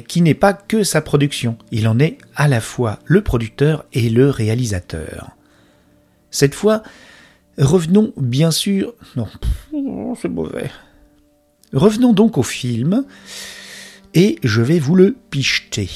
qui 0.08 0.22
n'est 0.22 0.34
pas 0.34 0.54
que 0.54 0.84
sa 0.84 1.02
production. 1.02 1.58
Il 1.72 1.88
en 1.88 2.00
est 2.00 2.18
à 2.36 2.48
la 2.48 2.62
fois 2.62 3.00
le 3.06 3.22
producteur 3.22 3.86
et 3.94 4.10
le 4.10 4.30
réalisateur. 4.30 5.32
Cette 6.32 6.56
fois, 6.56 6.84
revenons 7.58 8.14
bien 8.18 8.52
sûr. 8.52 8.94
Non, 9.16 9.28
c'est 10.20 10.30
mauvais. 10.30 10.72
Revenons 11.74 12.14
donc 12.14 12.38
au 12.38 12.44
film, 12.44 13.06
et 14.14 14.38
je 14.44 14.62
vais 14.62 14.80
vous 14.80 14.96
le 14.96 15.16
picheter. 15.30 15.90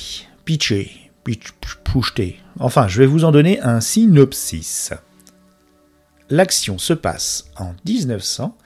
Pitcher. 0.46 0.92
Pitcher. 1.24 2.40
Enfin, 2.60 2.88
je 2.88 3.00
vais 3.00 3.06
vous 3.06 3.26
en 3.26 3.32
donner 3.32 3.60
un 3.62 3.82
synopsis. 3.82 4.92
L'action 6.30 6.78
se 6.78 6.94
passe 6.94 7.46
en 7.58 7.74
1900 7.86 8.58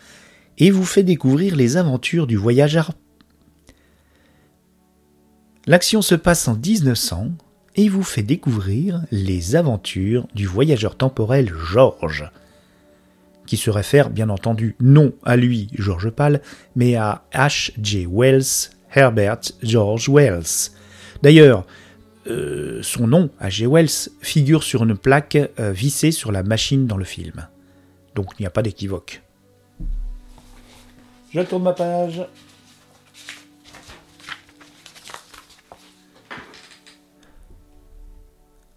et 0.61 0.69
vous 0.69 0.85
fait 0.85 1.03
découvrir 1.03 1.55
les 1.55 1.75
aventures 1.75 2.27
du 2.27 2.37
voyageur. 2.37 2.91
L'action 5.65 6.03
se 6.03 6.13
passe 6.13 6.47
en 6.47 6.55
1900 6.55 7.31
et 7.75 7.89
vous 7.89 8.03
fait 8.03 8.21
découvrir 8.21 9.01
les 9.11 9.55
aventures 9.55 10.27
du 10.35 10.45
voyageur 10.45 10.95
temporel 10.95 11.51
George, 11.71 12.29
qui 13.47 13.57
se 13.57 13.71
réfère 13.71 14.11
bien 14.11 14.29
entendu 14.29 14.75
non 14.79 15.13
à 15.23 15.35
lui, 15.35 15.67
George 15.73 16.11
Pal, 16.11 16.41
mais 16.75 16.95
à 16.95 17.25
H. 17.33 17.71
J. 17.81 18.05
Wells, 18.07 18.69
Herbert 18.93 19.41
George 19.63 20.09
Wells. 20.09 20.69
D'ailleurs, 21.23 21.65
euh, 22.27 22.83
son 22.83 23.07
nom, 23.07 23.31
H. 23.41 23.49
G. 23.49 23.67
Wells, 23.67 24.11
figure 24.21 24.61
sur 24.61 24.83
une 24.83 24.95
plaque 24.95 25.39
euh, 25.59 25.71
vissée 25.71 26.11
sur 26.11 26.31
la 26.31 26.43
machine 26.43 26.85
dans 26.85 26.97
le 26.97 27.05
film. 27.05 27.47
Donc 28.13 28.27
il 28.37 28.43
n'y 28.43 28.47
a 28.47 28.51
pas 28.51 28.61
d'équivoque. 28.61 29.23
Je 31.33 31.41
tourne 31.41 31.63
ma 31.63 31.73
page. 31.73 32.25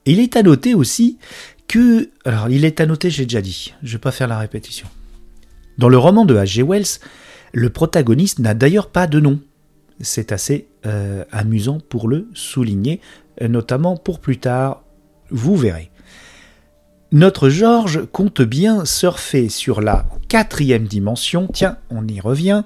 Il 0.07 0.21
est 0.21 0.37
à 0.37 0.43
noter 0.43 0.75
aussi 0.75 1.19
que. 1.67 2.11
Alors, 2.25 2.49
il 2.51 2.65
est 2.65 2.81
à 2.81 2.87
noter, 2.87 3.11
j'ai 3.11 3.25
déjà 3.25 3.41
dit, 3.41 3.75
je 3.83 3.89
ne 3.89 3.93
vais 3.93 3.99
pas 3.99 4.13
faire 4.13 4.29
la 4.29 4.39
répétition. 4.39 4.87
Dans 5.79 5.89
le 5.89 5.99
roman 5.99 6.25
de 6.25 6.37
H.G. 6.37 6.63
Wells, 6.63 7.01
le 7.53 7.71
protagoniste 7.71 8.39
n'a 8.39 8.55
d'ailleurs 8.55 8.91
pas 8.91 9.07
de 9.07 9.19
nom. 9.19 9.41
C'est 10.01 10.31
assez 10.31 10.69
euh, 10.87 11.25
amusant 11.33 11.81
pour 11.81 12.09
le 12.09 12.29
souligner, 12.35 13.01
notamment 13.41 13.97
pour 13.97 14.21
plus 14.21 14.39
tard, 14.39 14.85
vous 15.31 15.57
verrez. 15.57 15.91
Notre 17.15 17.49
George 17.49 18.07
compte 18.11 18.43
bien 18.43 18.85
surfer 18.85 19.49
sur 19.49 19.81
la 19.81 20.05
quatrième 20.29 20.89
dimension, 20.89 21.47
tiens, 21.53 21.77
on 21.89 22.09
y 22.09 22.19
revient, 22.19 22.65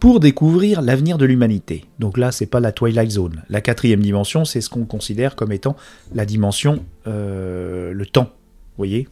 pour 0.00 0.18
découvrir 0.18 0.82
l'avenir 0.82 1.18
de 1.18 1.24
l'humanité. 1.24 1.84
Donc 2.00 2.18
là, 2.18 2.32
c'est 2.32 2.46
pas 2.46 2.58
la 2.58 2.72
Twilight 2.72 3.12
Zone. 3.12 3.44
La 3.48 3.60
quatrième 3.60 4.00
dimension, 4.00 4.44
c'est 4.44 4.60
ce 4.60 4.68
qu'on 4.70 4.86
considère 4.86 5.36
comme 5.36 5.52
étant 5.52 5.76
la 6.12 6.26
dimension, 6.26 6.84
euh, 7.06 7.92
le 7.92 8.06
temps. 8.06 8.24
Vous 8.24 8.78
voyez? 8.78 9.06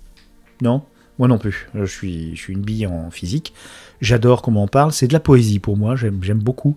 Non? 0.61 0.83
Moi 1.21 1.29
non 1.29 1.39
plus. 1.39 1.69
Je 1.77 1.85
suis, 1.85 2.35
une 2.49 2.63
bille 2.63 2.89
en 2.89 3.13
physique. 3.13 3.55
J'adore 4.01 4.43
comment 4.43 4.65
on 4.65 4.69
parle. 4.69 4.91
C'est 4.91 5.07
de 5.07 5.13
la 5.13 5.21
poésie 5.21 5.61
pour 5.61 5.77
moi. 5.77 5.95
J'aime, 5.95 6.19
beaucoup 6.41 6.77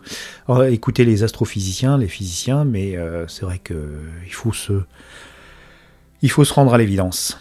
écouter 0.69 1.03
les 1.03 1.23
astrophysiciens, 1.23 1.97
les 1.97 2.07
physiciens, 2.07 2.63
mais 2.63 2.95
euh, 2.95 3.27
c'est 3.27 3.43
vrai 3.43 3.57
que 3.57 3.89
il 4.23 4.33
faut 4.33 4.53
se, 4.53 4.83
il 6.21 6.29
faut 6.29 6.45
se 6.45 6.53
rendre 6.53 6.75
à 6.75 6.77
l'évidence. 6.77 7.39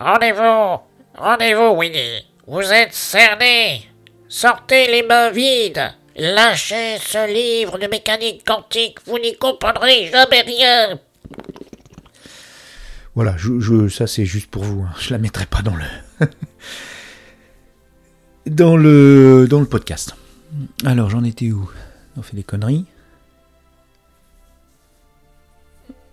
Rendez-vous 0.00 0.80
Rendez-vous, 1.14 1.76
Winnie 1.76 2.24
Vous 2.46 2.62
êtes 2.62 2.94
cerné 2.94 3.86
Sortez 4.28 4.86
les 4.86 5.02
mains 5.02 5.30
vides 5.30 5.92
Lâchez 6.16 6.96
ce 6.98 7.30
livre 7.30 7.78
de 7.78 7.86
mécanique 7.86 8.42
quantique, 8.46 8.98
vous 9.04 9.18
n'y 9.18 9.36
comprendrez 9.36 10.06
jamais 10.06 10.40
rien 10.40 10.98
Voilà, 13.14 13.36
ça 13.90 14.06
c'est 14.06 14.24
juste 14.24 14.50
pour 14.50 14.64
vous, 14.64 14.82
hein. 14.82 14.94
je 14.98 15.10
la 15.10 15.18
mettrai 15.18 15.44
pas 15.44 15.60
dans 15.60 15.76
le... 15.76 15.84
dans 18.46 18.78
le 18.78 19.46
dans 19.50 19.60
le 19.60 19.66
podcast. 19.66 20.16
Alors 20.86 21.10
j'en 21.10 21.24
étais 21.24 21.52
où? 21.52 21.70
On 22.16 22.22
fait 22.22 22.36
des 22.36 22.42
conneries. 22.42 22.86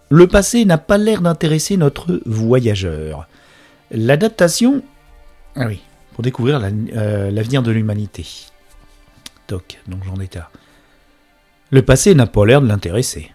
Le 0.10 0.28
passé 0.28 0.66
n'a 0.66 0.78
pas 0.78 0.98
l'air 0.98 1.22
d'intéresser 1.22 1.78
notre 1.78 2.20
voyageur. 2.26 3.28
L'adaptation. 3.92 4.84
Ah 5.56 5.68
oui, 5.68 5.82
pour 6.14 6.24
découvrir 6.24 6.62
euh, 6.64 7.32
l'avenir 7.32 7.64
de 7.64 7.72
l'humanité. 7.72 8.26
Doc, 9.48 9.80
donc 9.88 10.04
j'en 10.04 10.20
étais. 10.22 10.40
Le 11.70 11.82
passé 11.82 12.14
n'a 12.16 12.28
pas 12.28 12.46
l'air 12.46 12.62
de 12.62 12.68
l'intéresser. 12.68 13.32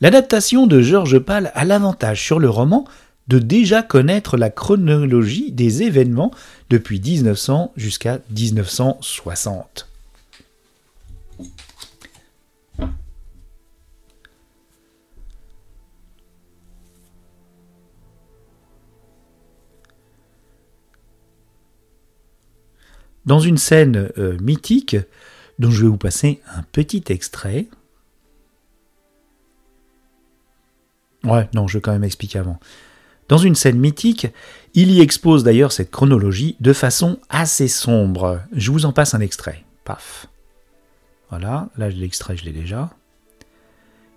L'adaptation 0.00 0.66
de 0.66 0.80
Georges 0.80 1.18
Pal 1.18 1.52
a 1.54 1.64
l'avantage 1.64 2.22
sur 2.22 2.38
le 2.38 2.48
roman 2.48 2.86
de 3.28 3.38
déjà 3.38 3.82
connaître 3.82 4.36
la 4.36 4.50
chronologie 4.50 5.52
des 5.52 5.82
événements 5.82 6.32
depuis 6.70 7.00
1900 7.00 7.72
jusqu'à 7.76 8.18
1960. 8.30 9.89
Dans 23.26 23.40
une 23.40 23.58
scène 23.58 24.10
euh, 24.18 24.36
mythique 24.40 24.96
dont 25.58 25.70
je 25.70 25.82
vais 25.82 25.88
vous 25.88 25.96
passer 25.96 26.40
un 26.54 26.62
petit 26.62 27.04
extrait. 27.08 27.66
Ouais, 31.24 31.48
non, 31.54 31.66
je 31.66 31.78
vais 31.78 31.82
quand 31.82 31.92
même 31.92 32.04
expliquer 32.04 32.38
avant. 32.38 32.58
Dans 33.28 33.38
une 33.38 33.54
scène 33.54 33.78
mythique, 33.78 34.26
il 34.74 34.90
y 34.90 35.00
expose 35.00 35.44
d'ailleurs 35.44 35.70
cette 35.70 35.90
chronologie 35.90 36.56
de 36.60 36.72
façon 36.72 37.18
assez 37.28 37.68
sombre. 37.68 38.40
Je 38.52 38.72
vous 38.72 38.86
en 38.86 38.92
passe 38.92 39.14
un 39.14 39.20
extrait. 39.20 39.64
Paf. 39.84 40.26
Voilà, 41.28 41.68
là 41.76 41.88
l'extrait 41.90 42.36
je 42.36 42.44
l'ai 42.44 42.52
déjà. 42.52 42.90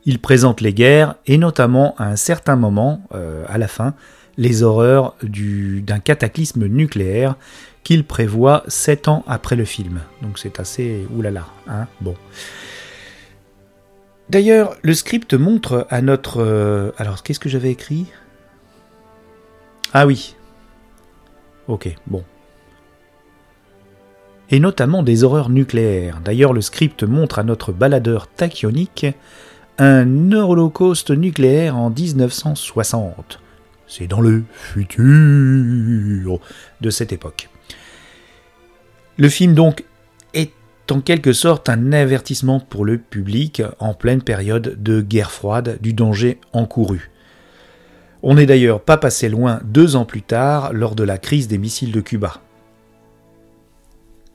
Il 0.06 0.20
présente 0.20 0.62
les 0.62 0.74
guerres 0.74 1.16
et 1.28 1.38
notamment 1.38 1.96
à 1.98 2.06
un 2.06 2.16
certain 2.16 2.56
moment, 2.56 3.04
euh, 3.14 3.46
à 3.48 3.58
la 3.58 3.68
fin, 3.68 3.94
les 4.38 4.64
horreurs 4.64 5.16
d'un 5.22 6.00
cataclysme 6.00 6.66
nucléaire 6.66 7.36
qu'il 7.84 8.06
prévoit 8.06 8.64
7 8.68 9.08
ans 9.08 9.24
après 9.28 9.56
le 9.56 9.66
film. 9.66 10.02
Donc 10.22 10.40
c'est 10.40 10.60
assez 10.60 11.06
oulala, 11.16 11.48
hein 11.68 11.88
Bon. 12.02 12.16
D'ailleurs, 14.30 14.76
le 14.82 14.94
script 14.94 15.34
montre 15.34 15.86
à 15.90 16.02
notre... 16.02 16.42
Euh, 16.42 16.92
alors, 16.98 17.24
qu'est-ce 17.24 17.40
que 17.40 17.50
j'avais 17.50 17.72
écrit? 17.72 18.08
Ah 19.94 20.08
oui. 20.08 20.36
Ok, 21.68 21.94
bon. 22.08 22.24
Et 24.50 24.60
notamment 24.60 25.04
des 25.04 25.24
horreurs 25.24 25.50
nucléaires. 25.50 26.20
D'ailleurs, 26.24 26.54
le 26.54 26.62
script 26.62 27.04
montre 27.04 27.40
à 27.40 27.44
notre 27.44 27.72
baladeur 27.72 28.28
tachyonique 28.28 29.06
un 29.78 30.32
holocauste 30.32 31.12
nucléaire 31.12 31.78
en 31.78 31.90
1960. 31.90 33.40
C'est 33.88 34.08
dans 34.08 34.22
le 34.22 34.44
futur 34.52 36.40
de 36.82 36.90
cette 36.90 37.14
époque. 37.14 37.50
Le 39.18 39.30
film 39.30 39.54
donc 39.54 39.84
est 40.34 40.52
en 40.90 41.02
quelque 41.02 41.34
sorte 41.34 41.70
un 41.70 41.94
avertissement 41.94 42.60
pour 42.60 42.84
le 42.84 42.98
public 42.98 43.62
en 43.80 43.94
pleine 43.94 44.24
période 44.24 44.82
de 44.82 45.02
guerre 45.02 45.32
froide 45.32 45.78
du 45.82 45.94
danger 45.94 46.40
encouru. 46.52 47.12
On 48.24 48.36
n'est 48.36 48.46
d'ailleurs 48.46 48.82
pas 48.82 48.98
passé 48.98 49.30
loin 49.30 49.60
deux 49.66 49.96
ans 49.96 50.06
plus 50.06 50.22
tard 50.22 50.74
lors 50.74 50.96
de 50.96 51.04
la 51.04 51.18
crise 51.18 51.48
des 51.48 51.58
missiles 51.58 51.92
de 51.92 52.02
Cuba. 52.02 52.42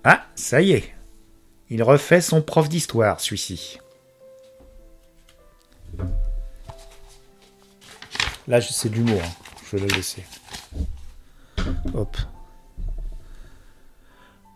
Ah, 0.04 0.26
ça 0.34 0.60
y 0.60 0.72
est, 0.72 0.94
il 1.70 1.82
refait 1.82 2.20
son 2.20 2.40
prof 2.40 2.68
d'histoire, 2.68 3.20
celui-ci. 3.20 3.78
Là, 8.46 8.60
c'est 8.60 8.88
de 8.88 8.94
l'humour, 8.94 9.20
hein. 9.22 9.44
je 9.70 9.76
vais 9.76 9.86
le 9.86 9.94
laisser. 9.94 10.24
Hop. 11.94 12.16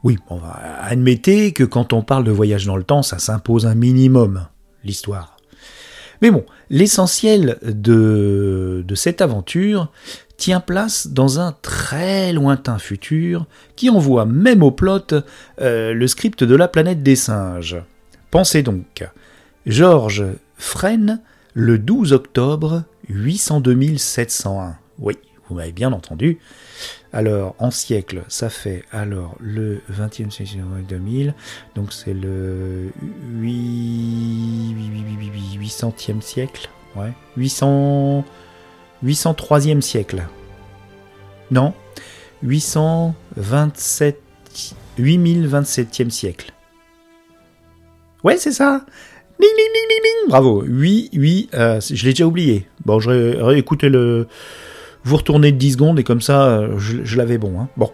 Oui, 0.04 0.18
bon, 0.28 0.40
admettez 0.80 1.52
que 1.52 1.64
quand 1.64 1.92
on 1.92 2.02
parle 2.02 2.24
de 2.24 2.32
voyage 2.32 2.66
dans 2.66 2.76
le 2.76 2.82
temps, 2.82 3.02
ça 3.02 3.18
s'impose 3.18 3.66
un 3.66 3.74
minimum, 3.74 4.46
l'histoire. 4.84 5.36
Mais 6.22 6.30
bon, 6.30 6.44
l'essentiel 6.70 7.58
de, 7.62 8.84
de 8.86 8.94
cette 8.94 9.20
aventure 9.20 9.90
tient 10.36 10.60
place 10.60 11.06
dans 11.08 11.38
un 11.38 11.52
très 11.62 12.32
lointain 12.32 12.78
futur 12.78 13.46
qui 13.76 13.90
envoie 13.90 14.24
même 14.24 14.62
au 14.62 14.72
plot 14.72 15.14
euh, 15.60 15.92
le 15.94 16.06
script 16.08 16.42
de 16.42 16.56
la 16.56 16.68
planète 16.68 17.02
des 17.02 17.16
singes. 17.16 17.76
Pensez 18.32 18.62
donc, 18.62 19.04
Georges 19.66 20.24
Fresne, 20.56 21.20
le 21.54 21.78
12 21.78 22.12
octobre 22.12 22.84
802 23.08 23.96
701. 23.98 24.76
Oui, 24.98 25.14
vous 25.52 25.58
m'avez 25.58 25.72
bien 25.72 25.92
entendu. 25.92 26.38
Alors, 27.12 27.54
en 27.58 27.70
siècle, 27.70 28.22
ça 28.28 28.48
fait 28.48 28.84
alors 28.90 29.36
le 29.38 29.82
20e 29.92 30.30
siècle 30.30 30.58
2000, 30.88 31.34
donc 31.74 31.92
c'est 31.92 32.14
le 32.14 32.90
8... 33.32 34.74
800e 35.60 36.20
siècle. 36.22 36.70
Ouais, 36.96 37.12
800... 37.36 38.24
803e 39.04 39.80
siècle. 39.80 40.24
Non, 41.50 41.74
827... 42.42 44.20
8027e 44.98 46.10
siècle. 46.10 46.52
Ouais, 48.24 48.36
c'est 48.36 48.52
ça. 48.52 48.84
Bravo. 50.28 50.64
Oui, 50.66 51.10
oui, 51.14 51.48
euh, 51.54 51.80
je 51.80 52.04
l'ai 52.04 52.12
déjà 52.12 52.26
oublié. 52.26 52.66
Bon, 52.84 53.00
je 53.00 53.10
réécouté 53.42 53.88
le. 53.88 54.28
Vous 55.04 55.16
retournez 55.16 55.52
de 55.52 55.58
10 55.58 55.72
secondes 55.72 55.98
et 55.98 56.04
comme 56.04 56.20
ça, 56.20 56.46
euh, 56.46 56.78
je, 56.78 57.16
l'avais 57.16 57.38
bon. 57.38 57.60
Hein. 57.60 57.68
Bon. 57.76 57.90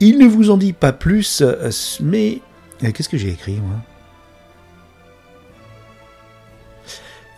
Il 0.00 0.18
ne 0.18 0.26
vous 0.26 0.50
en 0.50 0.56
dit 0.56 0.72
pas 0.72 0.92
plus, 0.92 1.42
euh, 1.42 1.70
mais. 2.00 2.40
Qu'est-ce 2.78 3.08
que 3.08 3.16
j'ai 3.16 3.30
écrit, 3.30 3.54
moi? 3.54 3.76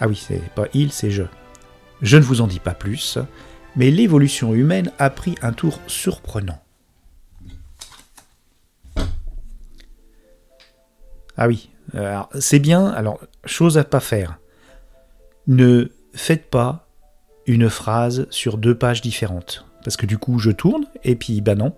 Ah 0.01 0.09
oui, 0.09 0.17
c'est 0.17 0.43
pas 0.55 0.67
il, 0.75 0.93
c'est 0.93 1.11
je. 1.11 1.23
Je 2.03 2.17
ne 2.17 2.23
vous 2.23 2.41
en 2.41 2.47
dis 2.47 2.61
pas 2.61 2.75
plus, 2.75 3.19
mais 3.75 3.91
l'évolution 3.91 4.55
humaine 4.55 4.93
a 4.99 5.11
pris 5.11 5.35
un 5.43 5.53
tour 5.53 5.81
surprenant. 5.87 6.63
Ah 11.37 11.49
oui, 11.49 11.71
c'est 12.39 12.59
bien, 12.59 12.87
alors, 12.87 13.21
chose 13.45 13.79
à 13.79 13.85
pas 13.85 14.01
faire. 14.01 14.39
Ne 15.47 15.91
faites 16.15 16.51
pas 16.51 16.88
une 17.49 17.71
phrase 17.71 18.27
sur 18.31 18.59
deux 18.59 18.77
pages 18.77 19.01
différentes. 19.01 19.65
Parce 19.83 19.97
que 19.97 20.07
du 20.07 20.19
coup, 20.19 20.39
je 20.39 20.51
tourne, 20.51 20.85
et 21.03 21.17
puis, 21.17 21.41
bah 21.41 21.55
non, 21.55 21.75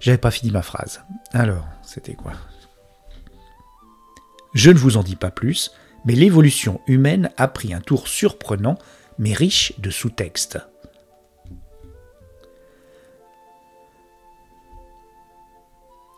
j'avais 0.00 0.18
pas 0.18 0.32
fini 0.32 0.50
ma 0.50 0.62
phrase. 0.62 1.02
Alors, 1.32 1.66
c'était 1.82 2.14
quoi? 2.14 2.32
Je 4.54 4.70
ne 4.70 4.78
vous 4.78 4.96
en 4.96 5.02
dis 5.02 5.16
pas 5.16 5.30
plus, 5.30 5.70
mais 6.04 6.14
l'évolution 6.14 6.80
humaine 6.86 7.30
a 7.36 7.48
pris 7.48 7.72
un 7.72 7.80
tour 7.80 8.08
surprenant, 8.08 8.76
mais 9.18 9.32
riche 9.32 9.72
de 9.78 9.90
sous-textes. 9.90 10.58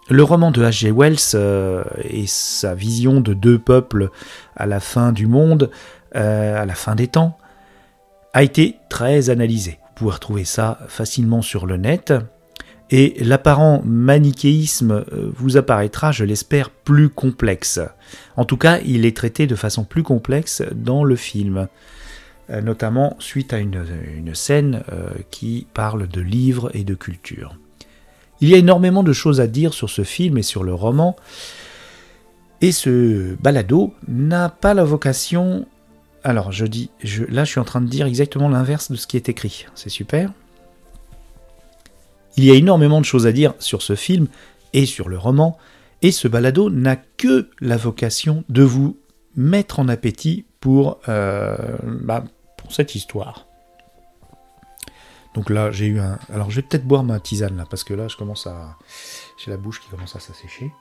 Le 0.09 0.23
roman 0.23 0.53
de 0.53 0.63
H.G. 0.63 0.93
Wells 0.93 1.35
euh, 1.35 1.83
et 2.05 2.27
sa 2.27 2.75
vision 2.75 3.21
de 3.21 3.35
deux 3.35 3.59
peuples 3.59 4.11
à 4.55 4.65
la 4.65 4.81
fin 4.81 5.13
du 5.13 5.27
monde, 5.27 5.71
euh, 6.15 6.63
à 6.63 6.65
la 6.65 6.75
fin 6.77 6.95
des 6.95 7.09
temps, 7.09 7.37
a 8.37 8.43
été 8.43 8.77
très 8.91 9.31
analysé. 9.31 9.79
Vous 9.81 9.95
pouvez 9.95 10.13
retrouver 10.13 10.45
ça 10.45 10.79
facilement 10.89 11.41
sur 11.41 11.65
le 11.65 11.79
net. 11.79 12.13
Et 12.91 13.17
l'apparent 13.25 13.81
manichéisme 13.83 15.07
euh, 15.11 15.31
vous 15.35 15.57
apparaîtra, 15.57 16.13
je 16.13 16.23
l'espère, 16.23 16.69
plus 16.69 17.09
complexe. 17.09 17.81
En 18.37 18.45
tout 18.45 18.59
cas, 18.59 18.79
il 18.85 19.07
est 19.07 19.17
traité 19.17 19.47
de 19.47 19.55
façon 19.55 19.85
plus 19.85 20.03
complexe 20.03 20.63
dans 20.75 21.03
le 21.03 21.17
film, 21.17 21.67
notamment 22.63 23.17
suite 23.21 23.55
à 23.55 23.59
une, 23.59 24.35
scène 24.35 24.85
qui 25.31 25.67
parle 25.73 26.07
de 26.07 26.21
livres 26.21 26.71
et 26.75 26.85
de 26.85 26.95
culture. 26.95 27.57
Il 28.43 28.51
y 28.51 28.55
a 28.55 28.59
énormément 28.59 29.03
de 29.03 29.15
choses 29.15 29.41
à 29.41 29.47
dire 29.47 29.73
sur 29.73 29.89
ce 29.89 30.05
film 30.05 30.37
et 30.37 30.43
sur 30.43 30.63
le 30.63 30.75
roman, 30.75 31.17
et 32.61 32.71
ce 32.71 33.35
balado 33.37 33.95
n'a 34.07 34.51
pas 34.51 34.75
la 34.75 34.85
vocation. 34.85 35.67
Alors, 36.27 36.51
je 36.51 36.67
dis, 36.67 36.91
là, 37.29 37.45
je 37.45 37.51
suis 37.53 37.61
en 37.61 37.65
train 37.65 37.81
de 37.81 37.87
dire 37.87 38.05
exactement 38.05 38.49
l'inverse 38.49 38.91
de 38.91 38.97
ce 38.97 39.07
qui 39.07 39.17
est 39.17 39.29
écrit. 39.29 39.67
C'est 39.77 39.91
super. 39.91 40.33
Il 42.37 42.43
y 42.43 42.51
a 42.51 42.55
énormément 42.55 42.99
de 42.99 43.05
choses 43.05 43.29
à 43.29 43.33
dire 43.33 43.55
sur 43.61 43.81
ce 43.81 43.95
film 43.95 44.27
et 44.73 44.87
sur 44.87 45.09
le 45.09 45.19
roman, 45.19 45.57
et 46.03 46.11
ce 46.11 46.27
balado 46.27 46.69
n'a 46.69 46.97
que 46.97 47.49
la 47.61 47.77
vocation 47.77 48.43
de 48.49 48.65
vous 48.65 48.99
mettre 49.37 49.79
en 49.79 49.87
appétit 49.87 50.47
pour, 50.59 50.99
euh, 51.09 51.57
bah, 51.85 52.25
pour 52.57 52.73
cette 52.73 52.97
histoire. 52.97 53.47
Donc 55.37 55.49
là, 55.49 55.71
j'ai 55.71 55.87
eu 55.87 56.01
un. 56.01 56.19
Alors, 56.35 56.51
je 56.51 56.57
vais 56.57 56.63
peut-être 56.63 56.89
boire 56.89 57.05
ma 57.05 57.21
tisane 57.21 57.57
là, 57.57 57.67
parce 57.71 57.85
que 57.85 57.95
là, 57.95 58.09
je 58.09 58.17
commence 58.17 58.49
à. 58.49 58.77
J'ai 59.39 59.53
la 59.53 59.59
bouche 59.59 59.81
qui 59.81 59.89
commence 59.91 60.17
à 60.17 60.19
s'assécher. 60.19 60.73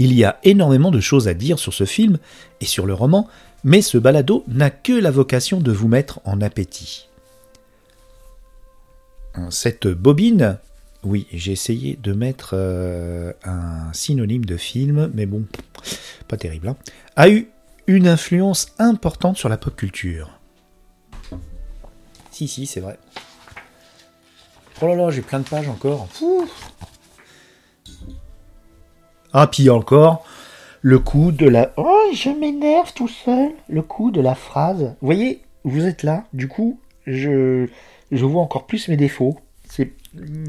Il 0.00 0.14
y 0.14 0.24
a 0.24 0.38
énormément 0.42 0.90
de 0.90 0.98
choses 0.98 1.28
à 1.28 1.34
dire 1.34 1.58
sur 1.58 1.74
ce 1.74 1.84
film 1.84 2.18
et 2.60 2.64
sur 2.64 2.86
le 2.86 2.94
roman, 2.94 3.28
mais 3.62 3.82
ce 3.82 3.98
balado 3.98 4.44
n'a 4.48 4.70
que 4.70 4.94
la 4.94 5.10
vocation 5.10 5.60
de 5.60 5.70
vous 5.70 5.88
mettre 5.88 6.20
en 6.24 6.40
appétit. 6.40 7.08
Cette 9.50 9.86
bobine 9.86 10.58
oui, 11.02 11.26
j'ai 11.32 11.52
essayé 11.52 11.96
de 12.02 12.12
mettre 12.12 12.50
euh, 12.52 13.32
un 13.44 13.90
synonyme 13.92 14.44
de 14.44 14.56
film, 14.56 15.10
mais 15.14 15.24
bon, 15.24 15.44
pas 16.28 16.36
terrible. 16.36 16.68
Hein. 16.68 16.76
a 17.16 17.30
eu 17.30 17.48
une 17.86 18.06
influence 18.06 18.68
importante 18.78 19.38
sur 19.38 19.48
la 19.48 19.56
pop 19.56 19.74
culture. 19.74 20.38
Si, 22.30 22.48
si, 22.48 22.66
c'est 22.66 22.80
vrai. 22.80 22.98
Oh 24.82 24.86
là 24.86 24.94
là, 24.94 25.10
j'ai 25.10 25.22
plein 25.22 25.40
de 25.40 25.48
pages 25.48 25.68
encore. 25.68 26.08
Ah, 29.32 29.46
puis 29.46 29.70
encore, 29.70 30.24
le 30.82 30.98
coup 30.98 31.32
de 31.32 31.46
la... 31.46 31.72
Oh, 31.76 32.02
je 32.12 32.30
m'énerve 32.30 32.92
tout 32.94 33.08
seul. 33.08 33.50
Le 33.68 33.82
coup 33.82 34.10
de 34.10 34.20
la 34.20 34.34
phrase. 34.34 34.94
Vous 35.00 35.06
voyez, 35.06 35.42
vous 35.64 35.84
êtes 35.86 36.02
là, 36.02 36.24
du 36.32 36.48
coup, 36.48 36.80
je, 37.06 37.68
je 38.10 38.24
vois 38.24 38.42
encore 38.42 38.66
plus 38.66 38.88
mes 38.88 38.96
défauts. 38.96 39.38
C'est 39.68 39.92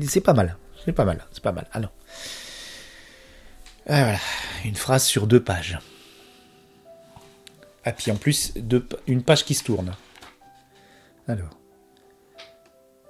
c'est 0.07 0.21
pas 0.21 0.33
mal. 0.33 0.57
C'est 0.83 0.93
pas 0.93 1.05
mal. 1.05 1.23
C'est 1.31 1.43
pas 1.43 1.51
mal. 1.51 1.67
Alors. 1.71 1.91
Ah, 3.87 4.03
voilà. 4.03 4.19
Une 4.65 4.75
phrase 4.75 5.03
sur 5.03 5.27
deux 5.27 5.43
pages. 5.43 5.79
Ah, 7.85 7.91
puis 7.91 8.11
en 8.11 8.15
plus, 8.15 8.53
une 9.07 9.23
page 9.23 9.45
qui 9.45 9.53
se 9.53 9.63
tourne. 9.63 9.93
Alors. 11.27 11.49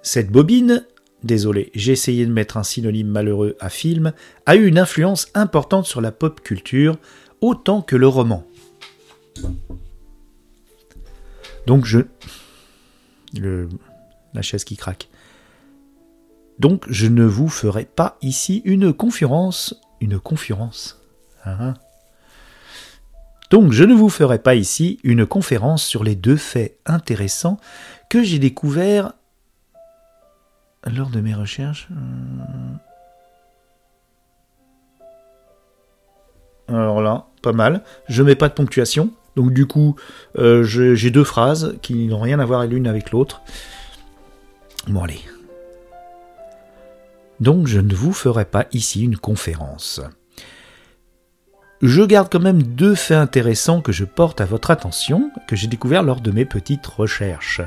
Cette 0.02 0.30
bobine, 0.30 0.84
désolé, 1.24 1.70
j'ai 1.74 1.92
essayé 1.92 2.26
de 2.26 2.32
mettre 2.32 2.56
un 2.56 2.62
synonyme 2.62 3.08
malheureux 3.08 3.56
à 3.60 3.68
film, 3.68 4.12
a 4.46 4.56
eu 4.56 4.66
une 4.66 4.78
influence 4.78 5.28
importante 5.34 5.86
sur 5.86 6.00
la 6.00 6.12
pop 6.12 6.40
culture, 6.40 6.98
autant 7.40 7.82
que 7.82 7.96
le 7.96 8.08
roman. 8.08 8.46
Donc 11.66 11.84
je. 11.84 12.00
La 14.34 14.42
chaise 14.42 14.64
qui 14.64 14.76
craque. 14.76 15.08
Donc 16.58 16.84
je 16.88 17.06
ne 17.06 17.24
vous 17.24 17.48
ferai 17.48 17.84
pas 17.84 18.18
ici 18.22 18.62
une 18.64 18.92
conférence. 18.92 19.74
Une 20.00 20.18
conférence 20.18 21.00
hein 21.44 21.74
Donc 23.50 23.72
je 23.72 23.84
ne 23.84 23.94
vous 23.94 24.08
ferai 24.08 24.38
pas 24.38 24.54
ici 24.54 24.98
une 25.04 25.26
conférence 25.26 25.84
sur 25.84 26.02
les 26.02 26.16
deux 26.16 26.36
faits 26.36 26.78
intéressants 26.86 27.58
que 28.10 28.22
j'ai 28.22 28.38
découverts 28.38 29.12
lors 30.86 31.10
de 31.10 31.20
mes 31.20 31.34
recherches. 31.34 31.88
Alors 36.68 37.02
là, 37.02 37.26
pas 37.42 37.52
mal. 37.52 37.82
Je 38.08 38.22
mets 38.22 38.36
pas 38.36 38.48
de 38.48 38.54
ponctuation. 38.54 39.12
Donc 39.36 39.52
du 39.52 39.66
coup, 39.66 39.96
euh, 40.38 40.62
j'ai 40.64 41.10
deux 41.10 41.24
phrases 41.24 41.76
qui 41.82 42.06
n'ont 42.06 42.20
rien 42.20 42.38
à 42.38 42.44
voir 42.44 42.66
l'une 42.66 42.86
avec 42.86 43.10
l'autre. 43.10 43.42
Bon 44.88 45.02
allez, 45.02 45.20
donc 47.42 47.66
je 47.66 47.80
ne 47.80 47.92
vous 47.92 48.12
ferai 48.12 48.44
pas 48.44 48.66
ici 48.70 49.02
une 49.02 49.16
conférence. 49.16 50.00
Je 51.80 52.02
garde 52.02 52.28
quand 52.30 52.38
même 52.38 52.62
deux 52.62 52.94
faits 52.94 53.16
intéressants 53.16 53.80
que 53.80 53.90
je 53.90 54.04
porte 54.04 54.40
à 54.40 54.44
votre 54.44 54.70
attention, 54.70 55.32
que 55.48 55.56
j'ai 55.56 55.66
découvert 55.66 56.04
lors 56.04 56.20
de 56.20 56.30
mes 56.30 56.44
petites 56.44 56.86
recherches. 56.86 57.60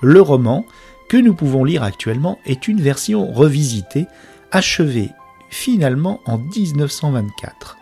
Le 0.00 0.22
roman, 0.22 0.64
que 1.10 1.16
nous 1.16 1.34
pouvons 1.34 1.64
lire 1.64 1.82
actuellement, 1.82 2.38
est 2.46 2.68
une 2.68 2.80
version 2.80 3.32
revisitée, 3.32 4.06
achevée 4.52 5.10
finalement 5.50 6.20
en 6.24 6.38
1924. 6.38 7.76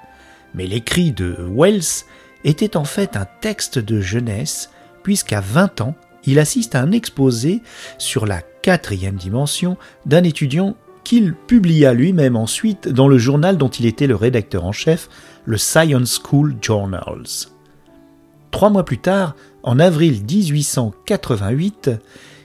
Mais 0.55 0.67
l'écrit 0.67 1.13
de 1.13 1.37
Wells 1.55 2.07
était 2.45 2.75
en 2.75 2.85
fait 2.85 3.19
un 3.19 3.27
texte 3.43 3.79
de 3.79 4.01
jeunesse, 4.01 4.71
puisqu'à 5.03 5.43
20 5.43 5.83
ans, 5.83 5.95
il 6.25 6.39
assiste 6.39 6.75
à 6.75 6.81
un 6.81 6.91
exposé 6.91 7.61
sur 7.99 8.25
la 8.25 8.41
quatrième 8.41 9.17
dimension 9.17 9.77
d'un 10.07 10.25
étudiant 10.25 10.75
qu'il 11.05 11.35
publia 11.35 11.93
lui-même 11.93 12.35
ensuite 12.35 12.89
dans 12.89 13.09
le 13.09 13.19
journal 13.19 13.59
dont 13.59 13.69
il 13.69 13.85
était 13.85 14.07
le 14.07 14.17
rédacteur 14.17 14.65
en 14.65 14.73
chef, 14.73 15.11
le 15.45 15.59
Science 15.59 16.19
School 16.25 16.57
Journals. 16.63 17.51
Trois 18.53 18.71
mois 18.71 18.87
plus 18.87 18.99
tard, 18.99 19.37
en 19.63 19.79
avril 19.79 20.23
1888, 20.23 21.91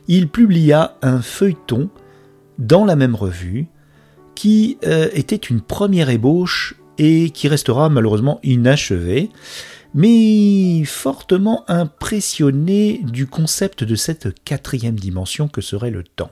il 0.08 0.28
publia 0.28 0.98
un 1.02 1.22
feuilleton 1.22 1.90
dans 2.58 2.86
la 2.86 2.96
même 2.96 3.16
revue 3.16 3.68
qui 4.36 4.78
euh, 4.86 5.10
était 5.14 5.36
une 5.36 5.62
première 5.62 6.10
ébauche 6.10 6.76
et 6.98 7.30
qui 7.30 7.48
restera 7.48 7.90
malheureusement 7.90 8.40
inachevé, 8.44 9.30
mais 9.94 10.84
fortement 10.86 11.64
impressionné 11.68 13.02
du 13.04 13.28
concept 13.28 13.84
de 13.84 13.96
cette 13.96 14.44
quatrième 14.44 15.00
dimension 15.00 15.48
que 15.48 15.62
serait 15.62 15.92
le 15.92 16.04
temps. 16.04 16.32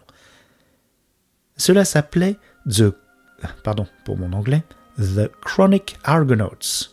Cela 1.57 1.85
s'appelait 1.85 2.37
The 2.67 2.93
pardon 3.63 3.87
pour 4.05 4.17
mon 4.17 4.33
anglais, 4.33 4.63
The 4.97 5.29
Chronic 5.43 5.97
Argonauts. 6.03 6.89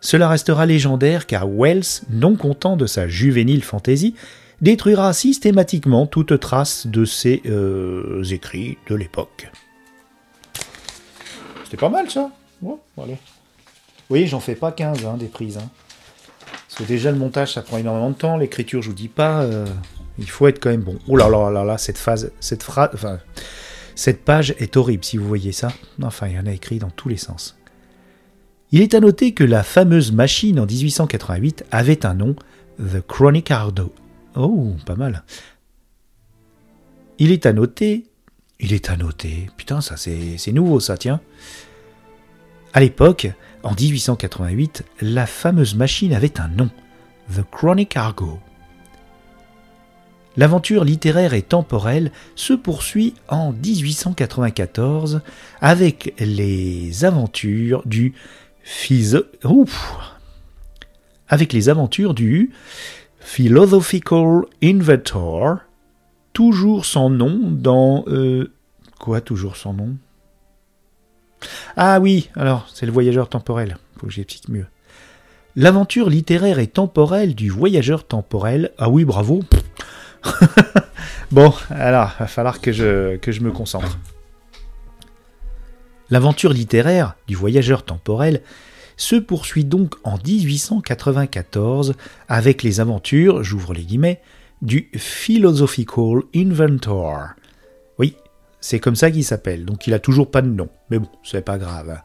Cela 0.00 0.28
restera 0.28 0.66
légendaire 0.66 1.26
car 1.26 1.48
Wells, 1.48 2.02
non 2.10 2.36
content 2.36 2.76
de 2.76 2.86
sa 2.86 3.08
juvénile 3.08 3.64
fantaisie, 3.64 4.14
détruira 4.60 5.12
systématiquement 5.12 6.06
toute 6.06 6.38
trace 6.40 6.86
de 6.86 7.04
ses 7.04 7.42
euh, 7.46 8.22
écrits 8.24 8.78
de 8.88 8.94
l'époque. 8.94 9.50
C'est 11.70 11.78
pas 11.78 11.88
mal 11.88 12.10
ça. 12.10 12.30
Oui, 14.10 14.26
j'en 14.26 14.40
fais 14.40 14.54
pas 14.54 14.72
15 14.72 15.04
hein, 15.06 15.16
des 15.16 15.26
prises. 15.26 15.56
Hein. 15.56 15.68
Parce 16.68 16.82
que 16.82 16.84
déjà 16.84 17.10
le 17.10 17.18
montage 17.18 17.54
ça 17.54 17.62
prend 17.62 17.78
énormément 17.78 18.10
de 18.10 18.16
temps, 18.16 18.36
l'écriture 18.36 18.82
je 18.82 18.88
vous 18.88 18.94
dis 18.94 19.08
pas, 19.08 19.42
euh, 19.42 19.66
il 20.18 20.28
faut 20.28 20.46
être 20.46 20.60
quand 20.60 20.70
même 20.70 20.82
bon. 20.82 20.98
Oh 21.08 21.16
là 21.16 21.28
là 21.28 21.50
là 21.50 21.64
là, 21.64 21.78
cette 21.78 21.98
phase, 21.98 22.32
cette 22.40 22.62
phrase, 22.62 22.90
enfin, 22.94 23.18
cette 23.94 24.24
page 24.24 24.54
est 24.58 24.76
horrible 24.76 25.04
si 25.04 25.16
vous 25.16 25.26
voyez 25.26 25.52
ça. 25.52 25.72
Enfin, 26.02 26.28
il 26.28 26.34
y 26.34 26.38
en 26.38 26.46
a 26.46 26.52
écrit 26.52 26.78
dans 26.78 26.90
tous 26.90 27.08
les 27.08 27.16
sens. 27.16 27.56
Il 28.72 28.80
est 28.80 28.94
à 28.94 29.00
noter 29.00 29.34
que 29.34 29.44
la 29.44 29.62
fameuse 29.62 30.10
machine 30.10 30.58
en 30.58 30.66
1888 30.66 31.64
avait 31.70 32.04
un 32.04 32.14
nom, 32.14 32.34
The 32.80 33.00
Chronic 33.06 33.52
Ardo. 33.52 33.92
Oh, 34.36 34.74
pas 34.84 34.96
mal. 34.96 35.24
Il 37.18 37.30
est 37.30 37.46
à 37.46 37.52
noter 37.52 38.04
il 38.60 38.72
est 38.72 38.90
à 38.90 38.96
noter. 38.96 39.50
Putain, 39.56 39.80
ça 39.80 39.96
c'est 39.96 40.52
nouveau 40.52 40.80
ça, 40.80 40.96
tiens. 40.96 41.20
À 42.72 42.80
l'époque, 42.80 43.28
en 43.62 43.74
1888, 43.74 44.84
la 45.00 45.26
fameuse 45.26 45.74
machine 45.74 46.12
avait 46.12 46.40
un 46.40 46.48
nom, 46.48 46.70
The 47.30 47.42
Chronic 47.50 47.96
Argo. 47.96 48.40
L'aventure 50.36 50.82
littéraire 50.82 51.34
et 51.34 51.42
temporelle 51.42 52.10
se 52.34 52.54
poursuit 52.54 53.14
en 53.28 53.52
1894 53.52 55.20
avec 55.60 56.14
les 56.18 57.04
aventures 57.04 57.82
du 57.86 58.14
avec 61.28 61.52
les 61.52 61.68
aventures 61.68 62.14
du 62.14 62.50
Philosophical 63.24 64.42
Inventor, 64.62 65.60
toujours 66.34 66.84
sans 66.84 67.08
nom 67.08 67.40
dans 67.50 68.04
euh, 68.06 68.52
Quoi, 69.00 69.22
toujours 69.22 69.56
son 69.56 69.72
nom? 69.72 69.96
Ah 71.76 71.98
oui, 72.00 72.30
alors, 72.36 72.68
c'est 72.72 72.86
le 72.86 72.92
voyageur 72.92 73.28
temporel. 73.28 73.78
Faut 73.98 74.06
que 74.06 74.12
j'explique 74.12 74.48
mieux. 74.50 74.66
L'aventure 75.56 76.10
littéraire 76.10 76.58
et 76.58 76.66
temporelle 76.66 77.34
du 77.34 77.48
voyageur 77.48 78.06
temporel. 78.06 78.72
Ah 78.78 78.90
oui, 78.90 79.04
bravo. 79.04 79.42
bon, 81.32 81.52
alors, 81.70 82.12
va 82.18 82.26
falloir 82.26 82.60
que 82.60 82.72
je, 82.72 83.16
que 83.16 83.32
je 83.32 83.40
me 83.40 83.50
concentre. 83.50 83.98
L'aventure 86.10 86.52
littéraire 86.52 87.14
du 87.26 87.34
voyageur 87.34 87.84
temporel 87.84 88.42
se 88.96 89.16
poursuit 89.16 89.64
donc 89.64 89.94
en 90.04 90.16
1894 90.24 91.94
avec 92.28 92.62
les 92.62 92.80
aventures, 92.80 93.42
j'ouvre 93.42 93.74
les 93.74 93.84
guillemets, 93.84 94.20
du 94.62 94.90
Philosophical 94.94 96.22
Inventor, 96.34 97.34
c'est 98.64 98.80
comme 98.80 98.96
ça 98.96 99.10
qu'il 99.10 99.24
s'appelle. 99.24 99.66
Donc 99.66 99.86
il 99.86 99.92
a 99.92 99.98
toujours 99.98 100.30
pas 100.30 100.40
de 100.40 100.48
nom. 100.48 100.70
Mais 100.88 100.98
bon, 100.98 101.08
c'est 101.22 101.44
pas 101.44 101.58
grave. 101.58 102.00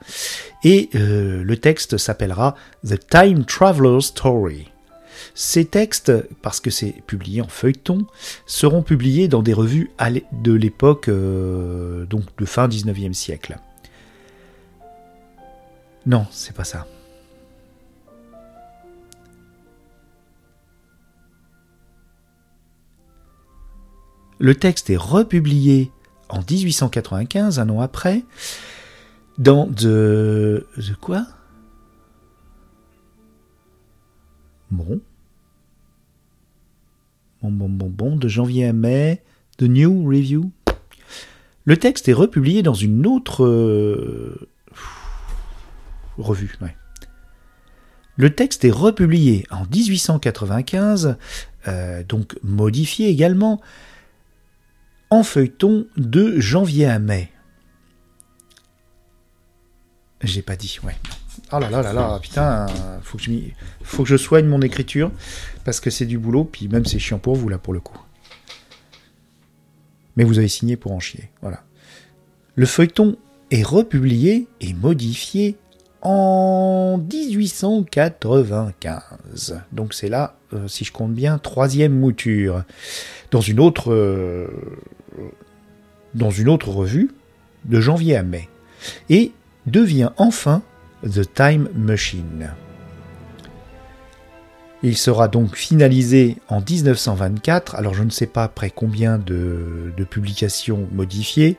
Et 0.65 0.89
euh, 0.93 1.41
le 1.41 1.55
texte 1.55 1.97
s'appellera 1.97 2.53
The 2.85 2.99
Time 2.99 3.45
Traveler's 3.45 4.07
Story. 4.07 4.67
Ces 5.33 5.63
textes, 5.63 6.11
parce 6.41 6.59
que 6.59 6.69
c'est 6.69 6.95
publié 7.07 7.41
en 7.41 7.47
feuilleton, 7.47 8.05
seront 8.45 8.81
publiés 8.81 9.29
dans 9.29 9.41
des 9.41 9.53
revues 9.53 9.89
de 10.33 10.51
l'époque, 10.51 11.07
euh, 11.07 12.05
donc 12.05 12.23
de 12.37 12.43
fin 12.43 12.67
19e 12.67 13.13
siècle. 13.13 13.57
Non, 16.05 16.25
c'est 16.31 16.55
pas 16.55 16.63
ça. 16.63 16.87
Le 24.39 24.55
texte 24.55 24.89
est 24.89 24.97
republié 24.97 25.91
en 26.29 26.39
1895, 26.39 27.59
un 27.59 27.69
an 27.69 27.81
après, 27.81 28.23
dans 29.37 29.67
de... 29.67 30.65
de 30.77 30.93
quoi? 31.01 31.25
Bon. 34.71 35.01
Bon, 37.41 37.51
bon, 37.51 37.69
bon, 37.69 37.89
bon, 37.89 38.15
de 38.15 38.27
janvier 38.27 38.67
à 38.67 38.73
mai, 38.73 39.21
The 39.57 39.63
New 39.63 40.07
Review. 40.07 40.51
Le 41.65 41.77
texte 41.77 42.07
est 42.07 42.13
republié 42.13 42.63
dans 42.63 42.73
une 42.73 43.05
autre 43.05 44.39
revue. 46.19 46.57
Le 48.17 48.29
texte 48.29 48.65
est 48.65 48.71
republié 48.71 49.45
en 49.49 49.65
1895, 49.65 51.17
euh, 51.67 52.03
donc 52.03 52.37
modifié 52.43 53.07
également, 53.07 53.61
en 55.09 55.23
feuilleton 55.23 55.87
de 55.97 56.39
janvier 56.39 56.85
à 56.85 56.99
mai. 56.99 57.31
J'ai 60.21 60.41
pas 60.41 60.55
dit, 60.55 60.79
ouais. 60.83 60.95
Oh 61.51 61.59
là 61.59 61.69
là 61.69 61.81
là 61.81 61.93
là, 61.93 62.19
putain, 62.21 62.67
faut 63.01 63.17
que 63.17 63.23
je, 63.23 63.31
faut 63.83 64.03
que 64.03 64.09
je 64.09 64.17
soigne 64.17 64.45
mon 64.45 64.61
écriture, 64.61 65.11
parce 65.63 65.79
que 65.79 65.89
c'est 65.89 66.05
du 66.05 66.19
boulot, 66.19 66.43
puis 66.43 66.67
même 66.67 66.85
c'est 66.85 66.99
chiant 66.99 67.19
pour 67.19 67.35
vous 67.35 67.47
là 67.49 67.57
pour 67.57 67.73
le 67.73 67.79
coup. 67.79 67.97
Mais 70.17 70.25
vous 70.25 70.37
avez 70.37 70.49
signé 70.49 70.75
pour 70.75 70.91
en 70.91 70.99
chier, 70.99 71.31
voilà. 71.41 71.63
Le 72.55 72.65
feuilleton 72.65 73.15
est 73.51 73.63
republié 73.63 74.47
et 74.59 74.73
modifié 74.73 75.57
en 76.01 76.97
1895. 76.97 79.61
Donc 79.71 79.93
c'est 79.93 80.09
là, 80.09 80.35
euh, 80.53 80.67
si 80.67 80.83
je 80.85 80.91
compte 80.91 81.13
bien, 81.13 81.37
troisième 81.37 81.95
mouture. 81.97 82.63
Dans 83.31 83.41
une 83.41 83.59
autre, 83.59 83.91
euh, 83.91 84.47
dans 86.15 86.31
une 86.31 86.49
autre 86.49 86.69
revue, 86.69 87.11
de 87.65 87.81
janvier 87.81 88.15
à 88.15 88.23
mai. 88.23 88.47
Et 89.09 89.33
devient 89.65 90.11
enfin 90.17 90.61
The 91.03 91.33
Time 91.33 91.67
Machine. 91.75 92.51
Il 94.81 94.95
sera 94.95 95.27
donc 95.27 95.57
finalisé 95.57 96.37
en 96.47 96.61
1924, 96.61 97.75
alors 97.75 97.93
je 97.93 98.03
ne 98.03 98.09
sais 98.09 98.27
pas 98.27 98.43
après 98.43 98.69
combien 98.69 99.17
de 99.17 99.91
publications 100.09 100.87
modifiées, 100.93 101.57